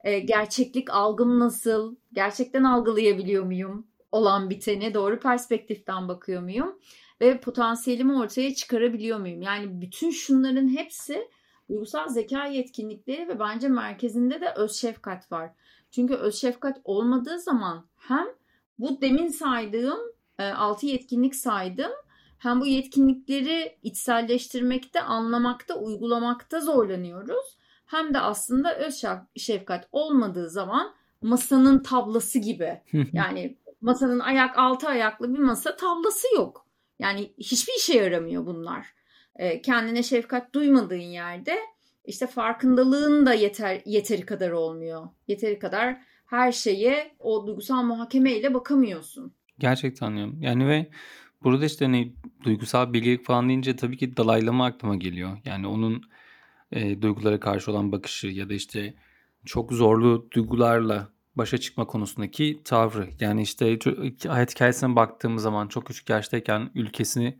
E, 0.04 0.18
gerçeklik 0.18 0.90
algım 0.90 1.38
nasıl? 1.38 1.96
Gerçekten 2.12 2.64
algılayabiliyor 2.64 3.44
muyum? 3.44 3.86
Olan 4.12 4.50
biteni 4.50 4.94
doğru 4.94 5.20
perspektiften 5.20 6.08
bakıyor 6.08 6.42
muyum? 6.42 6.78
Ve 7.20 7.40
potansiyelimi 7.40 8.18
ortaya 8.18 8.54
çıkarabiliyor 8.54 9.18
muyum? 9.18 9.42
Yani 9.42 9.80
bütün 9.80 10.10
şunların 10.10 10.68
hepsi 10.68 11.28
duygusal 11.68 12.08
zeka 12.08 12.46
yetkinlikleri 12.46 13.28
ve 13.28 13.38
bence 13.38 13.68
merkezinde 13.68 14.40
de 14.40 14.52
öz 14.56 14.72
şefkat 14.72 15.32
var. 15.32 15.50
Çünkü 15.90 16.14
öz 16.14 16.34
şefkat 16.34 16.80
olmadığı 16.84 17.38
zaman 17.38 17.86
hem 17.96 18.26
bu 18.78 19.00
demin 19.00 19.28
saydığım 19.28 20.00
6 20.38 20.86
yetkinlik 20.86 21.34
saydım 21.34 21.92
hem 22.38 22.60
bu 22.60 22.66
yetkinlikleri 22.66 23.78
içselleştirmekte, 23.82 25.02
anlamakta, 25.02 25.74
uygulamakta 25.74 26.60
zorlanıyoruz. 26.60 27.56
Hem 27.92 28.14
de 28.14 28.20
aslında 28.20 28.76
öz 28.76 29.04
şefkat 29.36 29.88
olmadığı 29.92 30.50
zaman 30.50 30.94
masanın 31.22 31.82
tablası 31.82 32.38
gibi. 32.38 32.80
Yani 33.12 33.58
masanın 33.80 34.20
ayak 34.20 34.58
altı 34.58 34.88
ayaklı 34.88 35.34
bir 35.34 35.38
masa 35.38 35.76
tablası 35.76 36.26
yok. 36.36 36.66
Yani 36.98 37.32
hiçbir 37.38 37.72
işe 37.78 37.94
yaramıyor 37.94 38.46
bunlar. 38.46 38.86
Kendine 39.62 40.02
şefkat 40.02 40.54
duymadığın 40.54 40.96
yerde 40.96 41.58
işte 42.04 42.26
farkındalığın 42.26 43.26
da 43.26 43.34
yeter 43.34 43.82
yeteri 43.84 44.22
kadar 44.22 44.50
olmuyor. 44.50 45.08
Yeteri 45.28 45.58
kadar 45.58 45.96
her 46.26 46.52
şeye 46.52 47.14
o 47.18 47.46
duygusal 47.46 47.82
muhakeme 47.82 48.32
ile 48.32 48.54
bakamıyorsun. 48.54 49.32
Gerçekten 49.58 50.06
anlıyorum. 50.06 50.38
Yani 50.40 50.68
ve 50.68 50.90
burada 51.42 51.64
işte 51.64 51.84
hani 51.84 52.12
duygusal 52.44 52.92
bilgelik 52.92 53.24
falan 53.24 53.48
deyince 53.48 53.76
tabii 53.76 53.96
ki 53.96 54.16
dalaylama 54.16 54.66
aklıma 54.66 54.96
geliyor. 54.96 55.38
Yani 55.44 55.66
onun 55.66 56.02
e, 56.72 57.02
duygulara 57.02 57.40
karşı 57.40 57.70
olan 57.70 57.92
bakışı 57.92 58.26
ya 58.26 58.48
da 58.48 58.54
işte 58.54 58.94
çok 59.44 59.72
zorlu 59.72 60.28
duygularla 60.30 61.08
başa 61.36 61.58
çıkma 61.58 61.86
konusundaki 61.86 62.60
tavrı. 62.64 63.08
Yani 63.20 63.42
işte 63.42 63.78
hayat 64.28 64.54
hikayesine 64.54 64.96
baktığımız 64.96 65.42
zaman 65.42 65.68
çok 65.68 65.86
küçük 65.86 66.10
yaştayken 66.10 66.70
ülkesini 66.74 67.38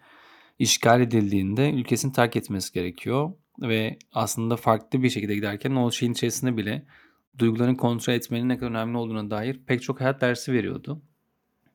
işgal 0.59 1.01
edildiğinde 1.01 1.71
ülkesini 1.71 2.12
terk 2.12 2.37
etmesi 2.37 2.73
gerekiyor. 2.73 3.33
Ve 3.61 3.99
aslında 4.12 4.57
farklı 4.57 5.03
bir 5.03 5.11
şekilde 5.11 5.35
giderken 5.35 5.71
o 5.71 5.90
şeyin 5.90 6.12
içerisinde 6.12 6.57
bile 6.57 6.87
duygularını 7.38 7.77
kontrol 7.77 8.14
etmenin 8.14 8.49
ne 8.49 8.59
kadar 8.59 8.71
önemli 8.71 8.97
olduğuna 8.97 9.31
dair 9.31 9.61
pek 9.66 9.83
çok 9.83 10.01
hayat 10.01 10.21
dersi 10.21 10.53
veriyordu. 10.53 11.03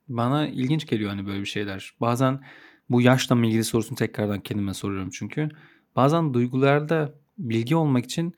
Bana 0.07 0.47
ilginç 0.47 0.87
geliyor 0.87 1.09
hani 1.09 1.27
böyle 1.27 1.39
bir 1.39 1.45
şeyler. 1.45 1.93
Bazen 2.01 2.43
bu 2.89 3.01
yaşla 3.01 3.35
ilgili 3.35 3.63
sorusunu 3.63 3.97
tekrardan 3.97 4.39
kendime 4.39 4.73
soruyorum 4.73 5.09
çünkü. 5.09 5.49
Bazen 5.95 6.33
duygularda 6.33 7.13
bilgi 7.37 7.75
olmak 7.75 8.05
için 8.05 8.35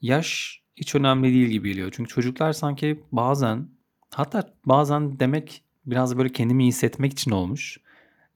yaş 0.00 0.60
hiç 0.76 0.94
önemli 0.94 1.34
değil 1.34 1.46
gibi 1.46 1.68
geliyor. 1.68 1.92
Çünkü 1.96 2.14
çocuklar 2.14 2.52
sanki 2.52 3.02
bazen 3.12 3.68
hatta 4.14 4.54
bazen 4.66 5.20
demek 5.20 5.62
biraz 5.86 6.18
böyle 6.18 6.32
kendimi 6.32 6.66
hissetmek 6.66 7.12
için 7.12 7.30
olmuş. 7.30 7.78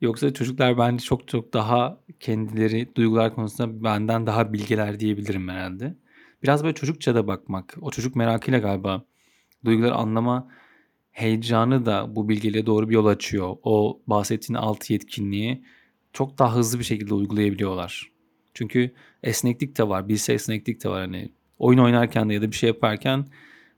Yoksa 0.01 0.35
çocuklar 0.35 0.79
bence 0.79 1.05
çok 1.05 1.29
çok 1.29 1.55
daha 1.55 2.01
kendileri 2.20 2.96
duygular 2.96 3.35
konusunda 3.35 3.85
benden 3.85 4.27
daha 4.27 4.53
bilgeler 4.53 5.01
diyebilirim 5.01 5.48
herhalde. 5.48 5.96
Biraz 6.42 6.64
böyle 6.64 6.75
çocukça 6.75 7.14
da 7.14 7.27
bakmak, 7.27 7.77
o 7.81 7.90
çocuk 7.90 8.16
merakıyla 8.16 8.59
galiba 8.59 9.05
duyguları 9.64 9.94
anlama 9.94 10.48
heyecanı 11.11 11.87
da 11.87 12.16
bu 12.16 12.29
bilgeliğe 12.29 12.66
doğru 12.66 12.88
bir 12.88 12.94
yol 12.94 13.07
açıyor. 13.07 13.57
O 13.62 14.01
bahsettiğin 14.07 14.59
altı 14.59 14.92
yetkinliği 14.92 15.64
çok 16.12 16.38
daha 16.38 16.57
hızlı 16.57 16.79
bir 16.79 16.85
şekilde 16.85 17.14
uygulayabiliyorlar. 17.14 18.12
Çünkü 18.55 18.91
esneklik 19.23 19.79
de 19.79 19.88
var, 19.88 20.09
bilse 20.09 20.33
esneklik 20.33 20.85
de 20.85 20.88
var. 20.88 21.01
Hani 21.01 21.33
oyun 21.59 21.79
oynarken 21.79 22.29
de 22.29 22.35
ya 22.35 22.43
da 22.43 22.51
bir 22.51 22.57
şey 22.57 22.67
yaparken 22.67 23.27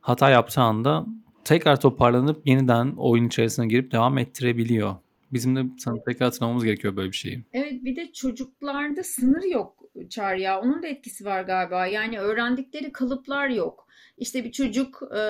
hata 0.00 0.30
yaptığı 0.30 0.60
anda 0.60 1.06
tekrar 1.44 1.80
toparlanıp 1.80 2.46
yeniden 2.46 2.94
oyun 2.96 3.26
içerisine 3.26 3.66
girip 3.66 3.92
devam 3.92 4.18
ettirebiliyor. 4.18 4.94
Bizim 5.32 5.56
de 5.56 5.64
sana 5.78 5.96
tekrar 6.06 6.26
hatırlamamız 6.26 6.64
gerekiyor 6.64 6.96
böyle 6.96 7.10
bir 7.12 7.16
şeyi. 7.16 7.44
Evet 7.52 7.84
bir 7.84 7.96
de 7.96 8.12
çocuklarda 8.12 9.02
sınır 9.02 9.42
yok 9.42 9.84
Çağrı 10.10 10.40
ya. 10.40 10.60
Onun 10.60 10.82
da 10.82 10.86
etkisi 10.86 11.24
var 11.24 11.42
galiba. 11.42 11.86
Yani 11.86 12.20
öğrendikleri 12.20 12.92
kalıplar 12.92 13.48
yok. 13.48 13.86
İşte 14.18 14.44
bir 14.44 14.52
çocuk 14.52 15.02
e, 15.02 15.20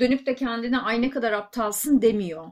dönüp 0.00 0.26
de 0.26 0.34
kendine 0.34 0.78
ay 0.78 1.02
ne 1.02 1.10
kadar 1.10 1.32
aptalsın 1.32 2.02
demiyor. 2.02 2.46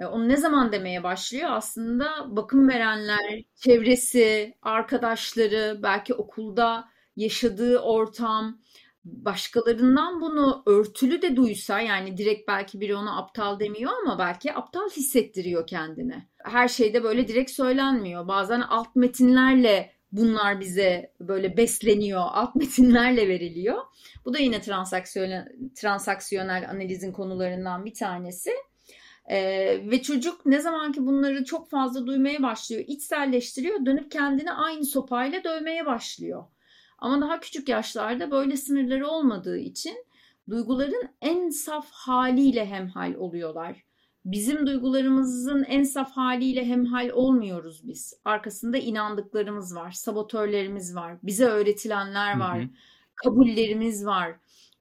E, 0.00 0.06
onu 0.06 0.28
ne 0.28 0.36
zaman 0.36 0.72
demeye 0.72 1.02
başlıyor? 1.02 1.48
Aslında 1.50 2.36
bakım 2.36 2.68
verenler, 2.68 3.42
çevresi, 3.56 4.54
arkadaşları, 4.62 5.80
belki 5.82 6.14
okulda 6.14 6.88
yaşadığı 7.16 7.78
ortam, 7.78 8.60
başkalarından 9.04 10.20
bunu 10.20 10.62
örtülü 10.66 11.22
de 11.22 11.36
duysa 11.36 11.80
yani 11.80 12.16
direkt 12.16 12.48
belki 12.48 12.80
biri 12.80 12.96
ona 12.96 13.18
aptal 13.18 13.60
demiyor 13.60 13.92
ama 14.02 14.18
belki 14.18 14.54
aptal 14.54 14.90
hissettiriyor 14.90 15.66
kendini. 15.66 16.26
Her 16.44 16.68
şeyde 16.68 17.04
böyle 17.04 17.28
direkt 17.28 17.50
söylenmiyor. 17.50 18.28
Bazen 18.28 18.60
alt 18.60 18.96
metinlerle 18.96 19.92
bunlar 20.12 20.60
bize 20.60 21.12
böyle 21.20 21.56
besleniyor, 21.56 22.22
alt 22.32 22.54
metinlerle 22.54 23.28
veriliyor. 23.28 23.78
Bu 24.24 24.34
da 24.34 24.38
yine 24.38 24.60
transaksiyonel, 24.60 25.48
transaksiyonel 25.74 26.70
analizin 26.70 27.12
konularından 27.12 27.84
bir 27.84 27.94
tanesi. 27.94 28.50
Ee, 29.30 29.80
ve 29.90 30.02
çocuk 30.02 30.46
ne 30.46 30.60
zaman 30.60 30.92
ki 30.92 31.06
bunları 31.06 31.44
çok 31.44 31.70
fazla 31.70 32.06
duymaya 32.06 32.42
başlıyor, 32.42 32.84
içselleştiriyor, 32.86 33.86
dönüp 33.86 34.10
kendini 34.10 34.52
aynı 34.52 34.84
sopayla 34.84 35.44
dövmeye 35.44 35.86
başlıyor. 35.86 36.44
Ama 36.98 37.20
daha 37.20 37.40
küçük 37.40 37.68
yaşlarda 37.68 38.30
böyle 38.30 38.56
sınırları 38.56 39.08
olmadığı 39.08 39.58
için 39.58 40.04
duyguların 40.50 41.08
en 41.22 41.50
saf 41.50 41.90
haliyle 41.90 42.66
hemhal 42.66 43.14
oluyorlar. 43.14 43.84
Bizim 44.24 44.66
duygularımızın 44.66 45.64
en 45.64 45.82
saf 45.82 46.12
haliyle 46.12 46.66
hemhal 46.66 47.08
olmuyoruz 47.08 47.86
biz. 47.86 48.14
Arkasında 48.24 48.78
inandıklarımız 48.78 49.76
var, 49.76 49.90
sabotörlerimiz 49.90 50.96
var, 50.96 51.16
bize 51.22 51.44
öğretilenler 51.44 52.38
var, 52.38 52.66
kabullerimiz 53.14 54.06
var. 54.06 54.36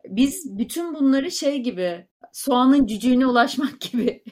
Biz 0.06 0.58
bütün 0.58 0.94
bunları 0.94 1.32
şey 1.32 1.60
gibi 1.60 2.08
soğanın 2.34 2.86
cücüğüne 2.86 3.26
ulaşmak 3.28 3.82
gibi 3.92 4.24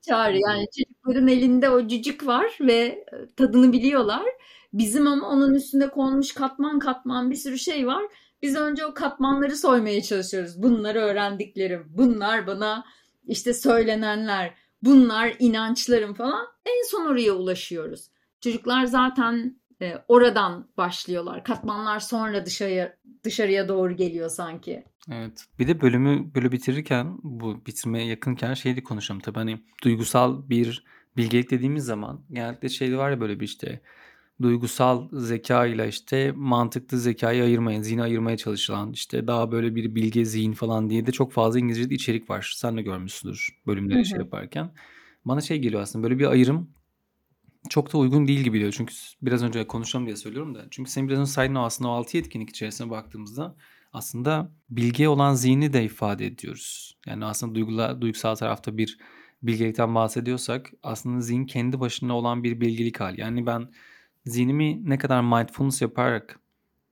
çağrı. 0.00 0.38
Yani 0.38 0.66
çocukların 0.78 1.28
elinde 1.28 1.70
o 1.70 1.86
cücük 1.88 2.26
var 2.26 2.58
ve 2.60 3.04
tadını 3.36 3.72
biliyorlar 3.72 4.24
Bizim 4.72 5.06
ama 5.06 5.28
onun 5.28 5.54
üstünde 5.54 5.90
konmuş 5.90 6.32
katman 6.34 6.78
katman 6.78 7.30
bir 7.30 7.36
sürü 7.36 7.58
şey 7.58 7.86
var. 7.86 8.04
Biz 8.42 8.56
önce 8.56 8.86
o 8.86 8.94
katmanları 8.94 9.56
soymaya 9.56 10.02
çalışıyoruz. 10.02 10.62
Bunları 10.62 10.98
öğrendiklerim, 11.00 11.86
bunlar 11.88 12.46
bana 12.46 12.84
işte 13.26 13.54
söylenenler, 13.54 14.54
bunlar 14.82 15.36
inançlarım 15.38 16.14
falan. 16.14 16.46
En 16.66 16.90
son 16.90 17.06
oraya 17.06 17.32
ulaşıyoruz. 17.32 18.10
Çocuklar 18.40 18.84
zaten 18.84 19.60
e, 19.82 19.94
oradan 20.08 20.68
başlıyorlar. 20.76 21.44
Katmanlar 21.44 22.00
sonra 22.00 22.46
dışarıya 22.46 22.96
dışarıya 23.24 23.68
doğru 23.68 23.96
geliyor 23.96 24.28
sanki. 24.28 24.84
Evet. 25.12 25.44
Bir 25.58 25.68
de 25.68 25.80
bölümü 25.80 26.34
böyle 26.34 26.52
bitirirken 26.52 27.18
bu 27.22 27.66
bitirmeye 27.66 28.06
yakınken 28.06 28.54
şeydi 28.54 28.82
konuşalım. 28.82 29.20
Tabii 29.20 29.38
hani 29.38 29.60
duygusal 29.84 30.48
bir 30.48 30.84
bilgelik 31.16 31.50
dediğimiz 31.50 31.84
zaman 31.84 32.20
genellikle 32.32 32.68
şey 32.68 32.98
var 32.98 33.10
ya 33.10 33.20
böyle 33.20 33.40
bir 33.40 33.44
işte 33.44 33.80
duygusal 34.42 35.08
zeka 35.12 35.66
ile 35.66 35.88
işte 35.88 36.32
mantıklı 36.32 36.98
zekayı 36.98 37.42
ayırmaya, 37.42 37.82
zihni 37.82 38.02
ayırmaya 38.02 38.36
çalışılan 38.36 38.92
işte 38.92 39.26
daha 39.26 39.52
böyle 39.52 39.74
bir 39.74 39.94
bilge 39.94 40.24
zihin 40.24 40.52
falan 40.52 40.90
diye 40.90 41.06
de 41.06 41.12
çok 41.12 41.32
fazla 41.32 41.58
İngilizce'de 41.58 41.94
içerik 41.94 42.30
var. 42.30 42.52
Sen 42.56 42.76
de 42.76 42.82
görmüşsündür 42.82 43.48
bölümleri 43.66 44.06
şey 44.06 44.18
yaparken. 44.18 44.70
Bana 45.24 45.40
şey 45.40 45.58
geliyor 45.58 45.82
aslında 45.82 46.02
böyle 46.02 46.18
bir 46.18 46.26
ayrım 46.26 46.70
çok 47.68 47.92
da 47.92 47.98
uygun 47.98 48.28
değil 48.28 48.40
gibi 48.40 48.58
geliyor. 48.58 48.74
Çünkü 48.76 48.94
biraz 49.22 49.42
önce 49.42 49.66
konuşalım 49.66 50.06
diye 50.06 50.16
söylüyorum 50.16 50.54
da. 50.54 50.66
Çünkü 50.70 50.90
senin 50.90 51.08
biraz 51.08 51.20
önce 51.20 51.30
saydığın 51.30 51.54
o 51.54 51.62
aslında 51.62 51.90
o 51.90 51.92
6 51.92 52.16
yetkinlik 52.16 52.50
içerisine 52.50 52.90
baktığımızda 52.90 53.56
aslında 53.92 54.50
bilge 54.70 55.08
olan 55.08 55.34
zihni 55.34 55.72
de 55.72 55.84
ifade 55.84 56.26
ediyoruz. 56.26 56.96
Yani 57.06 57.24
aslında 57.24 57.54
duygula, 57.54 58.00
duygusal 58.00 58.34
tarafta 58.34 58.78
bir 58.78 58.98
bilgelikten 59.42 59.94
bahsediyorsak 59.94 60.70
aslında 60.82 61.20
zihin 61.20 61.46
kendi 61.46 61.80
başına 61.80 62.16
olan 62.16 62.44
bir 62.44 62.60
bilgelik 62.60 63.00
hali. 63.00 63.20
Yani 63.20 63.46
ben 63.46 63.68
zihnimi 64.24 64.90
ne 64.90 64.98
kadar 64.98 65.20
mindfulness 65.20 65.82
yaparak 65.82 66.39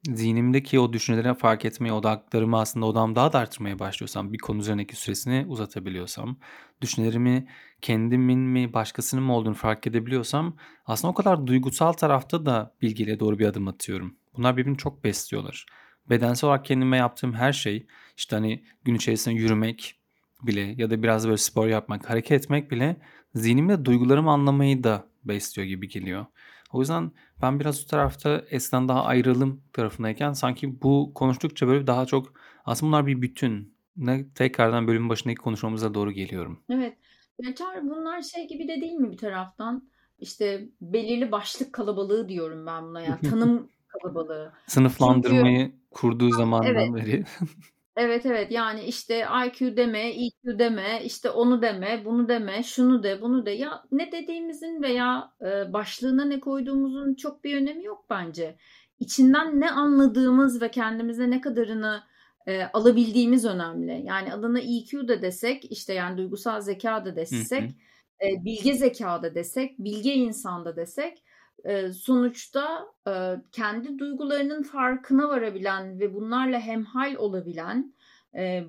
zihnimdeki 0.06 0.80
o 0.80 0.92
düşünceleri 0.92 1.34
fark 1.34 1.64
etmeye, 1.64 1.92
odaklarımı 1.92 2.58
aslında 2.58 2.87
odam 2.87 3.16
daha 3.16 3.32
da 3.32 3.38
arttırmaya 3.38 3.78
başlıyorsam, 3.78 4.32
bir 4.32 4.38
konu 4.38 4.58
üzerindeki 4.61 4.96
süresini 4.96 5.44
uzatabiliyorsam, 5.48 6.38
düşüncelerimi 6.80 7.48
kendimin 7.82 8.38
mi 8.38 8.72
başkasının 8.72 9.24
mı 9.24 9.34
olduğunu 9.34 9.54
fark 9.54 9.87
edebiliyorsam 9.87 10.56
aslında 10.87 11.11
o 11.12 11.14
kadar 11.14 11.46
duygusal 11.46 11.92
tarafta 11.92 12.46
da 12.46 12.74
bilgiyle 12.82 13.20
doğru 13.20 13.38
bir 13.38 13.46
adım 13.46 13.68
atıyorum. 13.68 14.16
Bunlar 14.37 14.56
birbirini 14.56 14.76
çok 14.78 15.04
besliyorlar. 15.04 15.66
Bedensel 16.11 16.48
olarak 16.48 16.64
kendime 16.64 16.96
yaptığım 16.96 17.34
her 17.34 17.52
şey 17.52 17.87
işte 18.16 18.37
hani 18.37 18.64
gün 18.84 18.94
içerisinde 18.94 19.34
yürümek 19.34 20.00
bile 20.42 20.61
ya 20.61 20.90
da 20.90 21.02
biraz 21.02 21.26
böyle 21.26 21.37
spor 21.37 21.66
yapmak, 21.68 22.11
hareket 22.11 22.32
etmek 22.32 22.70
bile 22.70 22.96
zihnimde 23.34 23.84
duygularımı 23.84 24.30
anlamayı 24.30 24.84
da 24.84 25.06
besliyor 25.24 25.68
gibi 25.68 25.88
geliyor. 25.88 26.26
O 26.72 26.81
yüzden 26.81 27.11
ben 27.42 27.61
biraz 27.61 27.85
o 27.85 27.87
tarafta 27.87 28.44
eskiden 28.50 28.88
daha 28.88 29.04
ayrılım 29.04 29.62
tarafındayken 29.72 30.33
sanki 30.33 30.83
bu 30.83 31.12
konuştukça 31.14 31.66
böyle 31.66 31.87
daha 31.87 32.07
çok 32.07 32.33
aslında 32.64 32.90
bunlar 32.90 33.07
bir 33.07 33.22
bütün. 33.22 33.78
Ne 33.96 34.28
tekrardan 34.35 34.88
bölümün 34.88 35.09
başındaki 35.09 35.37
konuşmamıza 35.37 35.94
doğru 35.94 36.12
geliyorum. 36.12 36.62
Evet. 36.70 36.96
Çağrı 37.57 37.83
bunlar 37.83 38.22
şey 38.22 38.48
gibi 38.48 38.68
de 38.68 38.81
değil 38.81 38.92
mi 38.92 39.12
bir 39.12 39.16
taraftan? 39.16 39.88
İşte 40.18 40.68
belirli 40.81 41.33
başlık 41.33 41.72
kalabalığı 41.72 42.28
diyorum 42.28 42.66
ben 42.66 42.85
buna 42.85 43.00
ya. 43.00 43.18
Tanım 43.31 43.68
kalabalığı. 43.88 44.52
Çünkü 44.54 44.70
Sınıflandırmayı 44.70 45.72
kurduğu 45.90 46.31
zamandan 46.31 46.74
evet. 46.74 46.94
beri. 46.94 47.24
Evet 48.00 48.26
evet 48.26 48.52
yani 48.52 48.84
işte 48.84 49.26
IQ 49.46 49.76
deme, 49.76 50.08
EQ 50.08 50.58
deme, 50.58 51.00
işte 51.04 51.30
onu 51.30 51.62
deme, 51.62 52.02
bunu 52.04 52.28
deme, 52.28 52.62
şunu 52.62 53.02
de, 53.02 53.22
bunu 53.22 53.46
de. 53.46 53.50
Ya 53.50 53.84
ne 53.92 54.12
dediğimizin 54.12 54.82
veya 54.82 55.32
başlığına 55.72 56.24
ne 56.24 56.40
koyduğumuzun 56.40 57.14
çok 57.14 57.44
bir 57.44 57.56
önemi 57.56 57.84
yok 57.84 58.06
bence. 58.11 58.56
İçinden 59.00 59.61
ne 59.61 59.70
anladığımız 59.70 60.62
ve 60.62 60.70
kendimize 60.70 61.30
ne 61.30 61.40
kadarını 61.40 62.02
alabildiğimiz 62.72 63.44
önemli. 63.44 64.02
Yani 64.06 64.32
adına 64.32 64.61
EQ 64.61 65.08
de 65.08 65.22
desek, 65.22 65.72
işte 65.72 65.94
yani 65.94 66.18
duygusal 66.18 66.61
zeka 66.61 67.04
da 67.04 67.11
Hı 67.11 67.16
desek, 67.16 67.62
hı. 68.22 68.26
e, 68.26 68.44
bilge 68.44 68.74
zeka 68.74 69.22
da 69.22 69.34
desek, 69.34 69.78
bilge 69.78 70.14
insan 70.14 70.64
da 70.64 70.76
desek, 70.76 71.22
sonuçta 71.94 72.87
kendi 73.53 73.99
duygularının 73.99 74.62
farkına 74.62 75.29
varabilen 75.29 76.01
ve 76.01 76.14
bunlarla 76.14 76.61
hemhal 76.61 77.14
olabilen, 77.14 77.94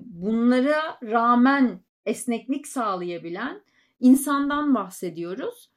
bunlara 0.00 0.98
rağmen 1.02 1.80
esneklik 2.06 2.66
sağlayabilen 2.66 3.60
insandan 4.00 4.74
bahsediyoruz. 4.74 5.70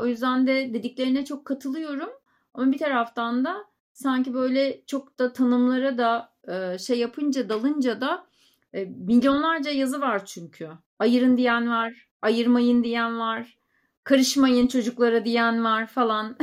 O 0.00 0.06
yüzden 0.06 0.46
de 0.46 0.74
dediklerine 0.74 1.24
çok 1.24 1.44
katılıyorum. 1.44 2.10
Ama 2.54 2.72
bir 2.72 2.78
taraftan 2.78 3.44
da 3.44 3.64
sanki 3.92 4.34
böyle 4.34 4.82
çok 4.86 5.18
da 5.18 5.32
tanımlara 5.32 5.98
da 5.98 6.32
şey 6.78 6.98
yapınca 6.98 7.48
dalınca 7.48 8.00
da 8.00 8.26
milyonlarca 8.86 9.70
yazı 9.70 10.00
var 10.00 10.24
çünkü. 10.26 10.68
Ayırın 10.98 11.36
diyen 11.36 11.70
var, 11.70 12.08
ayırmayın 12.22 12.84
diyen 12.84 13.18
var, 13.18 13.58
karışmayın 14.04 14.66
çocuklara 14.66 15.24
diyen 15.24 15.64
var 15.64 15.86
falan. 15.86 16.36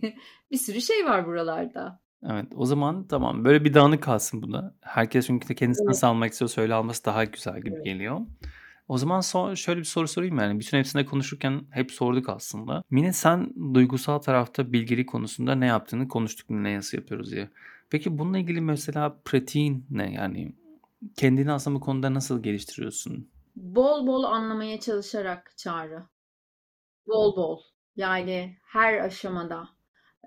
bir 0.50 0.56
sürü 0.58 0.80
şey 0.80 1.04
var 1.04 1.26
buralarda. 1.26 2.00
Evet, 2.30 2.46
o 2.56 2.66
zaman 2.66 3.06
tamam. 3.06 3.44
Böyle 3.44 3.64
bir 3.64 3.74
dağınık 3.74 4.02
kalsın 4.02 4.42
bu 4.42 4.52
da. 4.52 4.74
Herkes 4.80 5.26
çünkü 5.26 5.48
de 5.48 5.54
kendisi 5.54 5.80
Evet. 5.82 5.88
nasıl 5.88 6.06
almak 6.06 6.32
istiyorsa 6.32 6.62
öyle 6.62 6.74
alması 6.74 7.04
daha 7.04 7.24
güzel 7.24 7.60
gibi 7.60 7.74
Evet. 7.74 7.84
geliyor. 7.84 8.20
O 8.88 8.98
zaman 8.98 9.20
son, 9.20 9.54
şöyle 9.54 9.80
bir 9.80 9.84
soru 9.84 10.08
sorayım 10.08 10.38
yani. 10.38 10.60
Bütün 10.60 10.78
hepsine 10.78 11.04
konuşurken 11.04 11.62
hep 11.70 11.92
sorduk 11.92 12.28
aslında. 12.28 12.84
Mine 12.90 13.12
sen 13.12 13.52
duygusal 13.74 14.18
tarafta 14.18 14.72
bilgilik 14.72 15.08
konusunda 15.08 15.54
ne 15.54 15.66
yaptığını 15.66 16.08
konuştuk 16.08 16.50
ne 16.50 16.76
nasıl 16.76 16.98
yapıyoruz 16.98 17.30
diye. 17.30 17.50
Peki 17.90 18.18
bununla 18.18 18.38
ilgili 18.38 18.60
mesela 18.60 19.16
pratiğin 19.24 19.86
ne 19.90 20.12
yani? 20.12 20.52
Kendini 21.16 21.52
aslında 21.52 21.76
bu 21.76 21.80
konuda 21.80 22.14
nasıl 22.14 22.42
geliştiriyorsun? 22.42 23.28
Bol 23.56 24.06
bol 24.06 24.24
anlamaya 24.24 24.80
çalışarak 24.80 25.52
çağrı. 25.56 26.02
Bol 27.06 27.36
bol. 27.36 27.60
Yani 27.96 28.56
her 28.62 28.98
aşamada. 28.98 29.68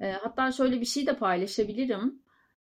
E, 0.01 0.11
hatta 0.11 0.51
şöyle 0.51 0.81
bir 0.81 0.85
şey 0.85 1.07
de 1.07 1.17
paylaşabilirim. 1.17 2.21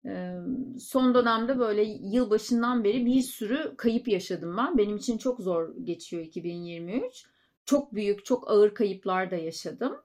E, 0.05 0.33
son 0.79 1.13
dönemde 1.15 1.59
böyle 1.59 1.83
yılbaşından 1.83 2.83
beri 2.83 3.05
bir 3.05 3.21
sürü 3.21 3.75
kayıp 3.77 4.07
yaşadım 4.07 4.57
ben. 4.57 4.77
Benim 4.77 4.97
için 4.97 5.17
çok 5.17 5.39
zor 5.39 5.75
geçiyor 5.83 6.23
2023. 6.23 7.25
Çok 7.65 7.93
büyük, 7.93 8.25
çok 8.25 8.51
ağır 8.51 8.73
kayıplar 8.73 9.31
da 9.31 9.35
yaşadım. 9.35 10.01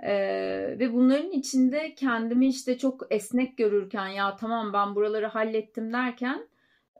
E, 0.00 0.12
ve 0.78 0.92
bunların 0.92 1.30
içinde 1.30 1.94
kendimi 1.94 2.48
işte 2.48 2.78
çok 2.78 3.06
esnek 3.10 3.58
görürken 3.58 4.08
ya 4.08 4.36
tamam 4.36 4.72
ben 4.72 4.94
buraları 4.94 5.26
hallettim 5.26 5.92
derken 5.92 6.48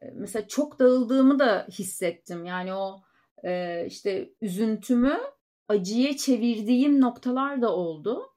e, 0.02 0.10
mesela 0.14 0.48
çok 0.48 0.78
dağıldığımı 0.78 1.38
da 1.38 1.66
hissettim. 1.70 2.44
Yani 2.44 2.74
o 2.74 3.02
e, 3.44 3.84
işte 3.86 4.30
üzüntümü 4.42 5.18
acıya 5.68 6.16
çevirdiğim 6.16 7.00
noktalar 7.00 7.62
da 7.62 7.76
oldu. 7.76 8.32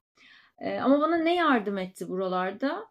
E, 0.58 0.80
ama 0.80 1.00
bana 1.00 1.16
ne 1.16 1.34
yardım 1.34 1.78
etti 1.78 2.08
buralarda? 2.08 2.86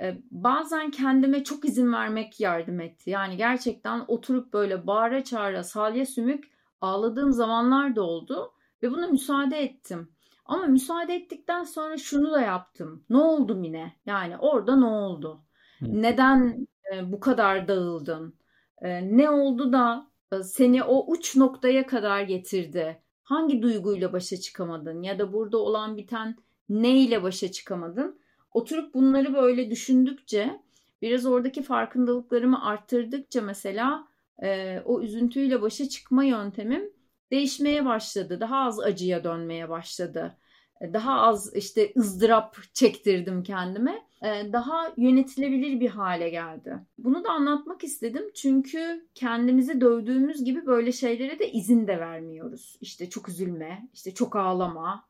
E, 0.00 0.18
bazen 0.30 0.90
kendime 0.90 1.44
çok 1.44 1.64
izin 1.64 1.92
vermek 1.92 2.40
yardım 2.40 2.80
etti. 2.80 3.10
Yani 3.10 3.36
gerçekten 3.36 4.04
oturup 4.08 4.52
böyle 4.52 4.86
bağıra 4.86 5.24
çağıra 5.24 5.64
salya 5.64 6.06
sümük 6.06 6.44
ağladığım 6.80 7.32
zamanlar 7.32 7.96
da 7.96 8.02
oldu 8.02 8.52
ve 8.82 8.90
buna 8.90 9.06
müsaade 9.06 9.58
ettim. 9.58 10.12
Ama 10.44 10.66
müsaade 10.66 11.14
ettikten 11.14 11.64
sonra 11.64 11.96
şunu 11.96 12.32
da 12.32 12.40
yaptım. 12.40 13.04
Ne 13.10 13.16
oldu 13.16 13.54
Mine? 13.54 13.96
Yani 14.06 14.38
orada 14.38 14.76
ne 14.76 14.86
oldu? 14.86 15.44
Hı. 15.78 15.86
Neden 16.02 16.66
e, 16.94 17.12
bu 17.12 17.20
kadar 17.20 17.68
dağıldın? 17.68 18.34
E, 18.82 19.16
ne 19.16 19.30
oldu 19.30 19.72
da 19.72 20.06
e, 20.32 20.42
seni 20.42 20.82
o 20.84 21.12
uç 21.12 21.36
noktaya 21.36 21.86
kadar 21.86 22.22
getirdi? 22.22 23.01
Hangi 23.32 23.62
duyguyla 23.62 24.12
başa 24.12 24.36
çıkamadın? 24.36 25.02
Ya 25.02 25.18
da 25.18 25.32
burada 25.32 25.58
olan 25.58 25.96
biten 25.96 26.36
neyle 26.68 27.22
başa 27.22 27.52
çıkamadın? 27.52 28.20
Oturup 28.52 28.94
bunları 28.94 29.34
böyle 29.34 29.70
düşündükçe, 29.70 30.60
biraz 31.02 31.26
oradaki 31.26 31.62
farkındalıklarımı 31.62 32.64
arttırdıkça 32.66 33.42
mesela 33.42 34.08
e, 34.42 34.80
o 34.84 35.00
üzüntüyle 35.00 35.62
başa 35.62 35.88
çıkma 35.88 36.24
yöntemim 36.24 36.90
değişmeye 37.30 37.84
başladı. 37.84 38.40
Daha 38.40 38.56
az 38.56 38.80
acıya 38.80 39.24
dönmeye 39.24 39.68
başladı. 39.68 40.36
E, 40.80 40.92
Daha 40.92 41.20
az 41.20 41.56
işte 41.56 41.92
ızdırap 41.96 42.56
çektirdim 42.72 43.42
kendime. 43.42 44.06
E, 44.22 44.52
Daha 44.52 44.92
yönetilebilir 44.96 45.80
bir 45.80 45.88
hale 45.88 46.30
geldi. 46.30 46.78
Bunu 46.98 47.24
da 47.24 47.30
anlatmak 47.30 47.84
istedim 47.84 48.30
çünkü 48.34 49.06
kendimizi 49.14 49.80
dövdüğümüz 49.80 50.44
gibi 50.44 50.66
böyle 50.66 50.92
şeylere 50.92 51.38
de 51.38 51.52
izin 51.52 51.86
de 51.86 52.00
vermiyoruz. 52.00 52.78
İşte 52.80 53.10
çok 53.10 53.28
üzülme, 53.28 53.88
işte 53.94 54.14
çok 54.14 54.36
ağlama, 54.36 55.04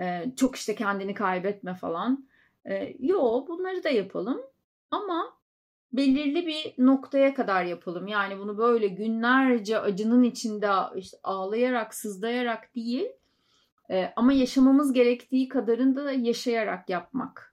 e, 0.00 0.24
çok 0.36 0.56
işte 0.56 0.74
kendini 0.74 1.14
kaybetme 1.14 1.74
falan. 1.74 2.28
E, 2.64 2.96
Yo 3.00 3.46
bunları 3.48 3.84
da 3.84 3.88
yapalım 3.88 4.40
ama 4.90 5.38
belirli 5.92 6.46
bir 6.46 6.74
noktaya 6.84 7.34
kadar 7.34 7.64
yapalım. 7.64 8.06
Yani 8.06 8.38
bunu 8.38 8.58
böyle 8.58 8.88
günlerce 8.88 9.78
acının 9.78 10.22
içinde 10.22 10.70
işte 10.96 11.16
ağlayarak, 11.22 11.94
sızlayarak 11.94 12.74
değil 12.74 13.08
ama 14.16 14.32
yaşamamız 14.32 14.92
gerektiği 14.92 15.48
kadarını 15.48 15.96
da 15.96 16.12
yaşayarak 16.12 16.88
yapmak. 16.88 17.47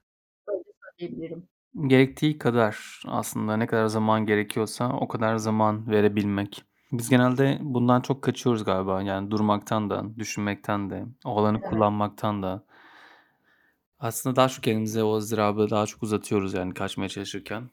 Öyle 1.00 1.08
söyleyebilirim. 1.08 1.48
Gerektiği 1.86 2.38
kadar 2.38 3.02
aslında 3.06 3.56
ne 3.56 3.66
kadar 3.66 3.86
zaman 3.86 4.26
gerekiyorsa 4.26 4.92
o 4.92 5.08
kadar 5.08 5.36
zaman 5.36 5.90
verebilmek. 5.90 6.64
Biz 6.92 7.08
genelde 7.10 7.58
bundan 7.60 8.00
çok 8.00 8.22
kaçıyoruz 8.22 8.64
galiba. 8.64 9.02
Yani 9.02 9.30
durmaktan 9.30 9.90
da, 9.90 10.04
düşünmekten 10.18 10.90
de, 10.90 11.04
o 11.24 11.38
alanı 11.38 11.58
Evet. 11.58 11.70
kullanmaktan 11.70 12.42
da. 12.42 12.64
Aslında 13.98 14.36
daha 14.36 14.48
çok 14.48 14.64
kendimize 14.64 15.02
o 15.02 15.16
ızdırabı 15.16 15.70
daha 15.70 15.86
çok 15.86 16.02
uzatıyoruz 16.02 16.54
yani 16.54 16.74
kaçmaya 16.74 17.08
çalışırken. 17.08 17.70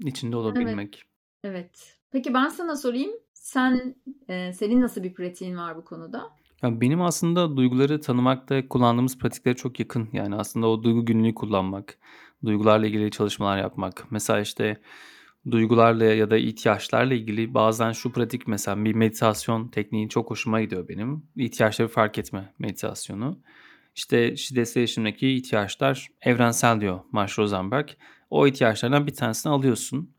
İçinde 0.00 0.36
Evet. 0.36 0.46
olabilmek. 0.46 1.02
Evet. 1.44 1.98
Peki 2.10 2.34
ben 2.34 2.48
sana 2.48 2.76
sorayım. 2.76 3.12
Sen 3.32 3.94
e, 4.28 4.52
senin 4.52 4.80
nasıl 4.80 5.02
bir 5.02 5.14
pratiğin 5.14 5.56
var 5.56 5.76
bu 5.76 5.84
konuda? 5.84 6.30
Ya 6.62 6.80
benim 6.80 7.02
aslında 7.02 7.56
duyguları 7.56 8.00
tanımakta 8.00 8.68
kullandığımız 8.68 9.18
pratiklere 9.18 9.56
çok 9.56 9.80
yakın. 9.80 10.08
Yani 10.12 10.34
aslında 10.36 10.68
o 10.68 10.82
duygu 10.82 11.04
günlüğü 11.06 11.34
kullanmak, 11.34 11.98
duygularla 12.44 12.86
ilgili 12.86 13.10
çalışmalar 13.10 13.58
yapmak. 13.58 14.06
Mesela 14.10 14.40
işte 14.40 14.80
duygularla 15.50 16.04
ya 16.04 16.30
da 16.30 16.36
ihtiyaçlarla 16.36 17.14
ilgili 17.14 17.54
bazen 17.54 17.92
şu 17.92 18.12
pratik 18.12 18.48
mesela 18.48 18.84
bir 18.84 18.94
meditasyon 18.94 19.68
tekniği 19.68 20.08
çok 20.08 20.30
hoşuma 20.30 20.60
gidiyor 20.60 20.88
benim. 20.88 21.22
İhtiyaçları 21.36 21.88
fark 21.88 22.18
etme 22.18 22.52
meditasyonu. 22.58 23.38
İşte 23.96 24.36
şiddetsiz 24.36 24.76
iletişimdeki 24.76 25.28
ihtiyaçlar 25.28 26.08
evrensel 26.22 26.80
diyor 26.80 27.00
Marsh 27.12 27.38
Rosenberg. 27.38 27.88
O 28.30 28.46
ihtiyaçlardan 28.46 29.06
bir 29.06 29.14
tanesini 29.14 29.52
alıyorsun. 29.52 30.10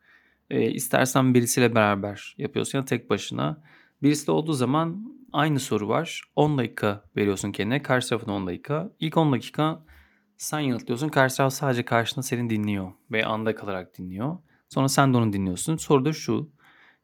E, 0.49 0.71
istersen 0.71 1.33
birisiyle 1.33 1.75
beraber 1.75 2.35
yapıyorsun 2.37 2.79
ya 2.79 2.85
tek 2.85 3.09
başına. 3.09 3.63
Birisi 4.03 4.27
de 4.27 4.31
olduğu 4.31 4.53
zaman 4.53 5.17
aynı 5.33 5.59
soru 5.59 5.87
var. 5.87 6.21
10 6.35 6.57
dakika 6.57 7.03
veriyorsun 7.15 7.51
kendine. 7.51 7.81
Karşı 7.81 8.09
tarafına 8.09 8.33
10 8.33 8.47
dakika. 8.47 8.91
İlk 8.99 9.17
10 9.17 9.31
dakika 9.31 9.85
sen 10.37 10.59
yanıtlıyorsun. 10.59 11.09
Karşı 11.09 11.37
taraf 11.37 11.53
sadece 11.53 11.85
karşında 11.85 12.23
seni 12.23 12.49
dinliyor. 12.49 12.91
Ve 13.11 13.25
anda 13.25 13.55
kalarak 13.55 13.97
dinliyor. 13.97 14.37
Sonra 14.69 14.89
sen 14.89 15.13
de 15.13 15.17
onu 15.17 15.33
dinliyorsun. 15.33 15.77
Soru 15.77 16.05
da 16.05 16.13
şu. 16.13 16.51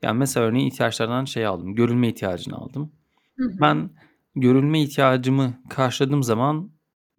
Yani 0.02 0.18
mesela 0.20 0.46
örneğin 0.46 0.68
ihtiyaçlardan 0.68 1.26
şey 1.26 1.46
aldım. 1.46 1.76
Görülme 1.76 2.08
ihtiyacını 2.08 2.56
aldım. 2.56 2.92
Hı 3.38 3.44
hı. 3.44 3.62
Ben 3.62 3.90
görülme 4.36 4.82
ihtiyacımı 4.82 5.54
karşıladığım 5.70 6.24
zaman 6.24 6.72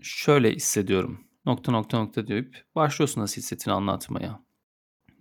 şöyle 0.03 0.53
hissediyorum. 0.53 1.20
Nokta 1.47 1.72
nokta 1.72 1.99
nokta 1.99 2.27
deyip 2.27 2.64
başlıyorsun 2.75 3.20
nasıl 3.20 3.37
hissettiğini 3.41 3.77
anlatmaya. 3.77 4.43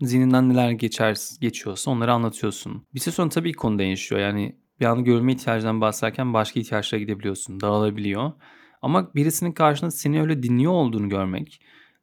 Zihninden 0.01 0.49
neler 0.49 0.71
geçer, 0.71 1.17
geçiyorsa 1.41 1.91
onları 1.91 2.13
anlatıyorsun. 2.13 2.87
Bir 2.93 2.99
süre 2.99 3.15
sonra 3.15 3.29
tabii 3.29 3.53
konu 3.53 3.79
değişiyor. 3.79 4.21
Yani 4.21 4.55
bir 4.79 4.85
anda 4.85 5.01
görülme 5.01 5.31
ihtiyacından 5.31 5.81
bahsederken 5.81 6.33
başka 6.33 6.59
ihtiyaçlara 6.59 7.01
gidebiliyorsun. 7.01 7.61
Dağılabiliyor. 7.61 8.31
Ama 8.81 9.13
birisinin 9.15 9.51
karşında 9.51 9.91
seni 9.91 10.21
öyle 10.21 10.43
dinliyor 10.43 10.71
olduğunu 10.71 11.09
görmek, 11.09 11.61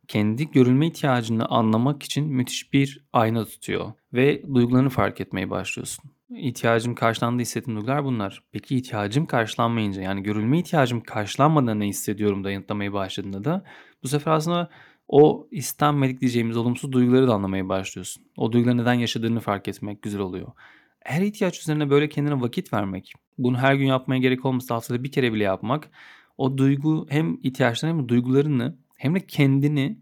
kendi 0.09 0.51
görülme 0.51 0.86
ihtiyacını 0.86 1.47
anlamak 1.47 2.03
için 2.03 2.26
müthiş 2.26 2.72
bir 2.72 3.05
ayna 3.12 3.45
tutuyor 3.45 3.93
ve 4.12 4.43
duygularını 4.55 4.88
fark 4.88 5.20
etmeye 5.20 5.51
başlıyorsun. 5.51 6.11
İhtiyacım 6.36 6.95
karşılandı 6.95 7.43
hissettiğim 7.43 7.80
duygular 7.80 8.05
bunlar. 8.05 8.43
Peki 8.53 8.76
ihtiyacım 8.76 9.26
karşılanmayınca 9.26 10.03
yani 10.03 10.22
görülme 10.22 10.59
ihtiyacım 10.59 11.01
karşılanmadan 11.01 11.80
ne 11.80 11.86
hissediyorum 11.86 12.45
da 12.45 12.51
yanıtlamaya 12.51 12.93
başladığında 12.93 13.45
da 13.45 13.64
bu 14.03 14.09
sefer 14.09 14.32
aslında 14.32 14.70
o 15.11 15.48
istenmedik 15.50 16.20
diyeceğimiz 16.20 16.56
olumsuz 16.56 16.92
duyguları 16.92 17.28
da 17.28 17.34
anlamaya 17.34 17.68
başlıyorsun. 17.68 18.22
O 18.36 18.52
duyguları 18.52 18.76
neden 18.76 18.94
yaşadığını 18.94 19.40
fark 19.40 19.68
etmek 19.68 20.02
güzel 20.02 20.20
oluyor. 20.20 20.48
Her 21.00 21.22
ihtiyaç 21.22 21.61
üzerine 21.61 21.90
böyle 21.90 22.08
kendine 22.08 22.40
vakit 22.40 22.72
vermek, 22.72 23.12
bunu 23.38 23.58
her 23.58 23.74
gün 23.74 23.86
yapmaya 23.86 24.18
gerek 24.18 24.44
olmasa 24.44 24.74
haftada 24.74 25.04
bir 25.04 25.12
kere 25.12 25.32
bile 25.32 25.44
yapmak, 25.44 25.90
o 26.38 26.58
duygu 26.58 27.06
hem 27.11 27.38
ihtiyaçlarını 27.42 27.98
hem 27.98 28.08
duygularını 28.08 28.76
hem 28.96 29.14
de 29.14 29.20
kendini 29.26 29.98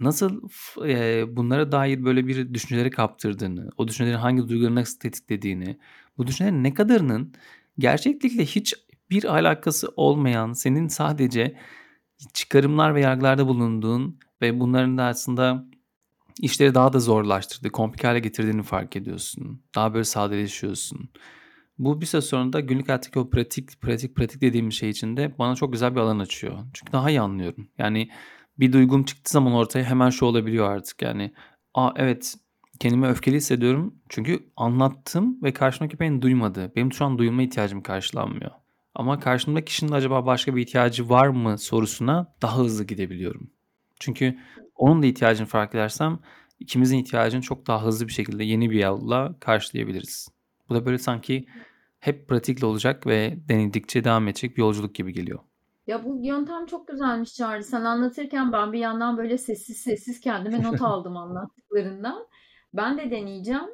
nasıl 0.00 0.40
eee, 0.84 1.24
bunlara 1.28 1.72
dair 1.72 2.04
böyle 2.04 2.26
bir 2.26 2.54
düşüncelere 2.54 2.90
kaptırdığını, 2.90 3.70
o 3.78 3.88
düşüncelerin 3.88 4.18
hangi 4.18 4.48
duyguları 4.48 4.74
nasıl 4.74 4.98
tetiklediğini, 4.98 5.78
bu 6.18 6.26
düşüncelerin 6.26 6.64
ne 6.64 6.74
kadarının 6.74 7.32
gerçeklikle 7.78 8.44
hiç 8.44 8.74
bir 9.10 9.24
alakası 9.24 9.88
olmayan, 9.96 10.52
senin 10.52 10.88
sadece 10.88 11.56
çıkarımlar 12.34 12.94
ve 12.94 13.00
yargılarda 13.00 13.46
bulunduğun 13.46 14.18
ve 14.42 14.60
bunların 14.60 14.98
da 14.98 15.04
aslında 15.04 15.64
işleri 16.40 16.74
daha 16.74 16.92
da 16.92 17.00
zorlaştırdığı, 17.00 17.70
komplike 17.72 18.06
hale 18.06 18.18
getirdiğini 18.18 18.62
fark 18.62 18.96
ediyorsun. 18.96 19.62
Daha 19.74 19.94
böyle 19.94 20.04
sadeleşiyorsun. 20.04 21.08
Bu 21.78 22.00
bir 22.00 22.06
süre 22.06 22.20
sonra 22.20 22.52
da 22.52 22.60
günlük 22.60 22.88
hayattaki 22.88 23.18
o 23.18 23.30
pratik, 23.30 23.80
pratik, 23.80 24.16
pratik 24.16 24.40
dediğim 24.40 24.72
şey 24.72 24.90
için 24.90 25.16
de 25.16 25.38
bana 25.38 25.54
çok 25.54 25.72
güzel 25.72 25.94
bir 25.94 26.00
alan 26.00 26.18
açıyor. 26.18 26.58
Çünkü 26.74 26.92
daha 26.92 27.10
iyi 27.10 27.20
anlıyorum. 27.20 27.68
Yani 27.78 28.10
bir 28.58 28.72
duygum 28.72 29.04
çıktığı 29.04 29.30
zaman 29.32 29.52
ortaya 29.52 29.84
hemen 29.84 30.10
şu 30.10 30.26
olabiliyor 30.26 30.70
artık 30.70 31.02
yani. 31.02 31.34
Aa 31.74 31.92
evet 31.96 32.34
kendimi 32.80 33.06
öfkeli 33.06 33.36
hissediyorum 33.36 33.94
çünkü 34.08 34.50
anlattım 34.56 35.42
ve 35.42 35.52
karşımdaki 35.52 36.00
beni 36.00 36.22
duymadı. 36.22 36.72
Benim 36.76 36.92
şu 36.92 37.04
an 37.04 37.18
duyulma 37.18 37.42
ihtiyacım 37.42 37.82
karşılanmıyor. 37.82 38.50
Ama 38.94 39.20
karşımdaki 39.20 39.64
kişinin 39.64 39.92
acaba 39.92 40.26
başka 40.26 40.56
bir 40.56 40.62
ihtiyacı 40.62 41.08
var 41.08 41.28
mı 41.28 41.58
sorusuna 41.58 42.34
daha 42.42 42.58
hızlı 42.58 42.84
gidebiliyorum. 42.84 43.50
Çünkü 44.00 44.38
onun 44.76 45.02
da 45.02 45.06
ihtiyacını 45.06 45.46
fark 45.46 45.74
edersem 45.74 46.18
ikimizin 46.60 46.98
ihtiyacını 46.98 47.42
çok 47.42 47.66
daha 47.66 47.84
hızlı 47.84 48.08
bir 48.08 48.12
şekilde 48.12 48.44
yeni 48.44 48.70
bir 48.70 48.82
yolla 48.82 49.36
karşılayabiliriz. 49.40 50.28
Bu 50.68 50.74
da 50.74 50.86
böyle 50.86 50.98
sanki 50.98 51.46
hep 52.00 52.28
pratikle 52.28 52.66
olacak 52.66 53.06
ve 53.06 53.38
denedikçe 53.48 54.04
devam 54.04 54.28
edecek 54.28 54.56
bir 54.56 54.62
yolculuk 54.62 54.94
gibi 54.94 55.12
geliyor. 55.12 55.38
Ya 55.86 56.04
bu 56.04 56.20
yöntem 56.22 56.66
çok 56.66 56.88
güzelmiş 56.88 57.34
Çağrı. 57.34 57.64
Sen 57.64 57.84
anlatırken 57.84 58.52
ben 58.52 58.72
bir 58.72 58.78
yandan 58.78 59.16
böyle 59.16 59.38
sessiz 59.38 59.76
sessiz 59.76 60.20
kendime 60.20 60.62
not 60.62 60.82
aldım 60.82 61.16
anlattıklarından. 61.16 62.26
Ben 62.74 62.98
de 62.98 63.10
deneyeceğim. 63.10 63.70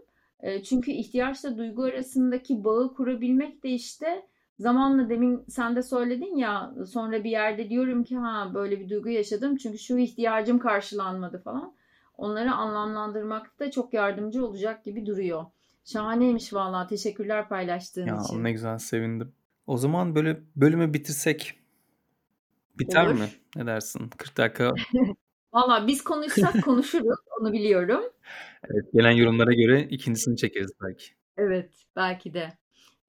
Çünkü 0.64 0.90
ihtiyaçla 0.90 1.58
duygu 1.58 1.82
arasındaki 1.82 2.64
bağı 2.64 2.94
kurabilmek 2.94 3.64
de 3.64 3.68
işte 3.68 4.26
zamanla 4.60 5.08
demin 5.08 5.44
sen 5.48 5.76
de 5.76 5.82
söyledin 5.82 6.36
ya 6.36 6.74
sonra 6.86 7.24
bir 7.24 7.30
yerde 7.30 7.68
diyorum 7.70 8.04
ki 8.04 8.16
ha 8.16 8.50
böyle 8.54 8.80
bir 8.80 8.88
duygu 8.88 9.08
yaşadım 9.08 9.56
çünkü 9.56 9.78
şu 9.78 9.98
ihtiyacım 9.98 10.58
karşılanmadı 10.58 11.38
falan. 11.38 11.74
Onları 12.18 12.52
anlamlandırmakta 12.52 13.64
da 13.64 13.70
çok 13.70 13.94
yardımcı 13.94 14.46
olacak 14.46 14.84
gibi 14.84 15.06
duruyor. 15.06 15.44
Şahaneymiş 15.84 16.52
vallahi. 16.54 16.88
Teşekkürler 16.88 17.48
paylaştığın 17.48 18.06
Ya 18.06 18.18
için. 18.24 18.44
ne 18.44 18.52
güzel 18.52 18.78
sevindim. 18.78 19.32
O 19.66 19.76
zaman 19.76 20.14
böyle 20.14 20.40
bölümü 20.56 20.94
bitirsek 20.94 21.54
biter 22.78 23.06
Olur. 23.06 23.14
mi? 23.14 23.28
Ne 23.56 23.66
dersin? 23.66 24.10
40 24.18 24.36
dakika. 24.36 24.72
Valla 25.52 25.86
biz 25.86 26.04
konuşsak 26.04 26.62
konuşuruz. 26.64 27.18
Onu 27.40 27.52
biliyorum. 27.52 28.02
Evet, 28.64 28.92
gelen 28.92 29.10
yorumlara 29.10 29.52
göre 29.52 29.82
ikincisini 29.82 30.36
çekeriz 30.36 30.70
belki. 30.82 31.04
Evet, 31.36 31.70
belki 31.96 32.34
de. 32.34 32.52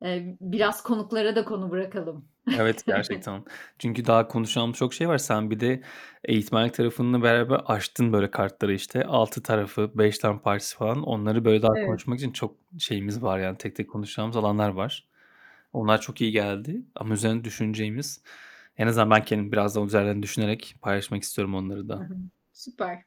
Ee, 0.05 0.35
biraz 0.41 0.83
konuklara 0.83 1.35
da 1.35 1.45
konu 1.45 1.71
bırakalım. 1.71 2.25
Evet 2.57 2.83
gerçekten. 2.87 3.43
Çünkü 3.79 4.05
daha 4.05 4.27
konuşacağımız 4.27 4.77
çok 4.77 4.93
şey 4.93 5.07
var. 5.07 5.17
Sen 5.17 5.51
bir 5.51 5.59
de 5.59 5.81
eğitmenlik 6.23 6.73
tarafını 6.73 7.23
beraber 7.23 7.61
açtın 7.65 8.13
böyle 8.13 8.31
kartları 8.31 8.73
işte. 8.73 9.05
6 9.05 9.43
tarafı, 9.43 9.91
5 9.95 10.19
tane 10.19 10.39
partisi 10.39 10.77
falan. 10.77 11.03
Onları 11.03 11.45
böyle 11.45 11.61
daha 11.61 11.71
Evet. 11.77 11.87
konuşmak 11.87 12.19
için 12.19 12.31
çok 12.31 12.55
şeyimiz 12.79 13.23
var 13.23 13.39
yani. 13.39 13.57
Tek 13.57 13.75
tek 13.75 13.89
konuşacağımız 13.89 14.37
alanlar 14.37 14.69
var. 14.69 15.07
Onlar 15.73 16.01
çok 16.01 16.21
iyi 16.21 16.31
geldi. 16.31 16.81
Ama 16.95 17.13
üzerine 17.13 17.43
düşüneceğimiz 17.43 18.21
en 18.77 18.87
azından 18.87 19.09
ben 19.09 19.25
kendim 19.25 19.51
biraz 19.51 19.75
da 19.75 19.81
üzerinden 19.81 20.23
düşünerek 20.23 20.75
paylaşmak 20.81 21.23
istiyorum 21.23 21.55
onları 21.55 21.89
da. 21.89 22.07
Süper. 22.53 23.03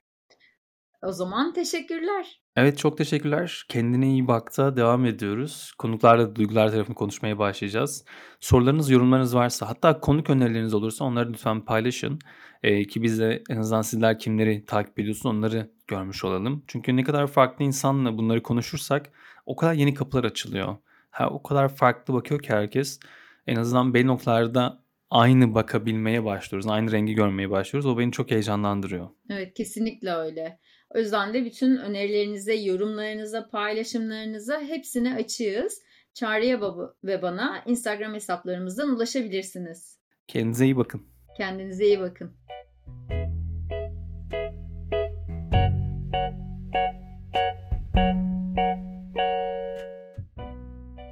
O 1.03 1.12
zaman 1.12 1.53
teşekkürler. 1.53 2.43
Evet 2.57 2.78
çok 2.78 2.98
teşekkürler. 2.98 3.64
Kendine 3.68 4.09
iyi 4.09 4.28
bakta 4.28 4.76
devam 4.76 5.05
ediyoruz. 5.05 5.72
Konuklarla 5.78 6.36
duygular 6.36 6.70
tarafını 6.70 6.94
konuşmaya 6.94 7.38
başlayacağız. 7.38 8.05
Sorularınız, 8.40 8.90
yorumlarınız 8.90 9.34
varsa 9.34 9.68
hatta 9.68 10.00
konuk 10.00 10.30
önerileriniz 10.30 10.74
olursa 10.74 11.05
onları 11.05 11.32
lütfen 11.32 11.61
paylaşın. 11.64 12.18
Ee, 12.62 12.84
ki 12.84 13.02
biz 13.02 13.20
de 13.20 13.42
en 13.50 13.57
azından 13.57 13.82
sizler 13.82 14.18
kimleri 14.18 14.64
takip 14.64 14.98
ediyorsun 14.98 15.28
onları 15.28 15.70
görmüş 15.86 16.24
olalım. 16.24 16.64
Çünkü 16.66 16.96
ne 16.96 17.05
kadar 17.05 17.26
farklı 17.26 17.64
insanla 17.64 18.18
bunları 18.18 18.42
konuşursak 18.42 19.11
o 19.46 19.57
kadar 19.57 19.72
yeni 19.72 19.94
kapılar 19.94 20.24
açılıyor. 20.24 20.76
Ha, 21.11 21.30
o 21.30 21.42
kadar 21.42 21.68
farklı 21.68 22.14
bakıyor 22.14 22.42
ki 22.42 22.48
herkes. 22.48 23.00
En 23.46 23.57
azından 23.57 23.94
belli 23.94 24.07
noktalarda 24.07 24.84
aynı 25.11 25.55
bakabilmeye 25.55 26.24
başlıyoruz. 26.24 26.70
Aynı 26.70 26.92
rengi 26.92 27.14
görmeye 27.14 27.50
başlıyoruz. 27.50 27.86
O 27.86 27.98
beni 27.98 28.12
çok 28.12 28.30
heyecanlandırıyor. 28.30 29.09
Evet, 29.30 29.55
kesinlikle 29.55 30.11
öyle. 30.11 30.59
O 30.95 30.99
yüzden 30.99 31.34
de 31.34 31.45
bütün 31.45 31.76
önerilerinize, 31.76 32.55
yorumlarınıza, 32.55 33.49
paylaşımlarınıza 33.49 34.61
hepsine 34.61 35.14
açığız. 35.14 35.82
Çağrı'ya 36.14 36.61
baba- 36.61 36.95
ve 37.05 37.22
bana 37.22 37.62
Instagram 37.66 38.14
hesaplarımızdan 38.14 38.88
ulaşabilirsiniz. 38.88 39.99
Kendinize 40.28 40.64
iyi 40.64 40.76
bakın. 40.76 41.03
Kendinize 41.36 41.84
iyi 41.86 42.01
bakın. 42.01 42.30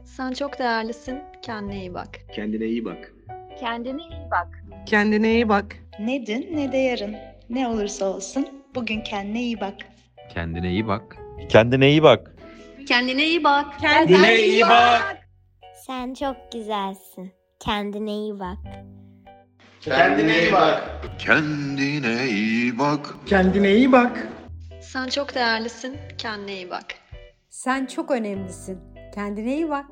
Sen 0.04 0.32
çok 0.32 0.58
değerlisin. 0.58 1.18
Kendine 1.42 1.80
iyi 1.80 1.94
bak. 1.94 2.08
Kendine 2.34 2.66
iyi 2.66 2.84
bak. 2.84 3.12
Kendine 3.60 4.02
iyi 4.02 4.30
bak. 4.30 4.64
Kendine 4.86 5.32
iyi 5.34 5.48
bak. 5.48 5.76
Ne 6.00 6.26
dün 6.26 6.56
ne 6.56 6.72
de 6.72 6.76
yarın. 6.76 7.16
Ne 7.50 7.68
olursa 7.68 8.04
olsun 8.14 8.48
bugün 8.74 9.00
kendine 9.00 9.42
iyi 9.42 9.60
bak. 9.60 9.74
Kendine 10.34 10.70
iyi 10.70 10.86
bak. 10.86 11.16
Kendine 11.48 11.88
iyi 11.88 12.02
bak. 12.02 12.32
Kendine 12.88 13.26
iyi 13.26 13.44
bak. 13.44 13.80
Kendine 13.80 14.38
iyi 14.38 14.62
bak. 14.62 15.18
Sen 15.86 16.14
çok 16.14 16.36
güzelsin. 16.52 17.32
Kendine 17.60 18.12
iyi 18.12 18.38
bak. 18.38 18.58
Kendine 19.80 20.42
iyi 20.42 20.52
bak. 20.52 20.82
Kendine 21.18 22.28
iyi 22.28 22.78
bak. 22.78 23.14
Kendine 23.26 23.74
iyi 23.74 23.92
bak. 23.92 24.28
Sen 24.80 25.06
çok 25.08 25.34
değerlisin. 25.34 25.96
Kendine 26.18 26.54
iyi 26.54 26.70
bak. 26.70 26.86
Sen 27.50 27.86
çok 27.86 28.10
önemlisin. 28.10 28.80
Kendine 29.14 29.54
iyi 29.54 29.68
bak. 29.68 29.86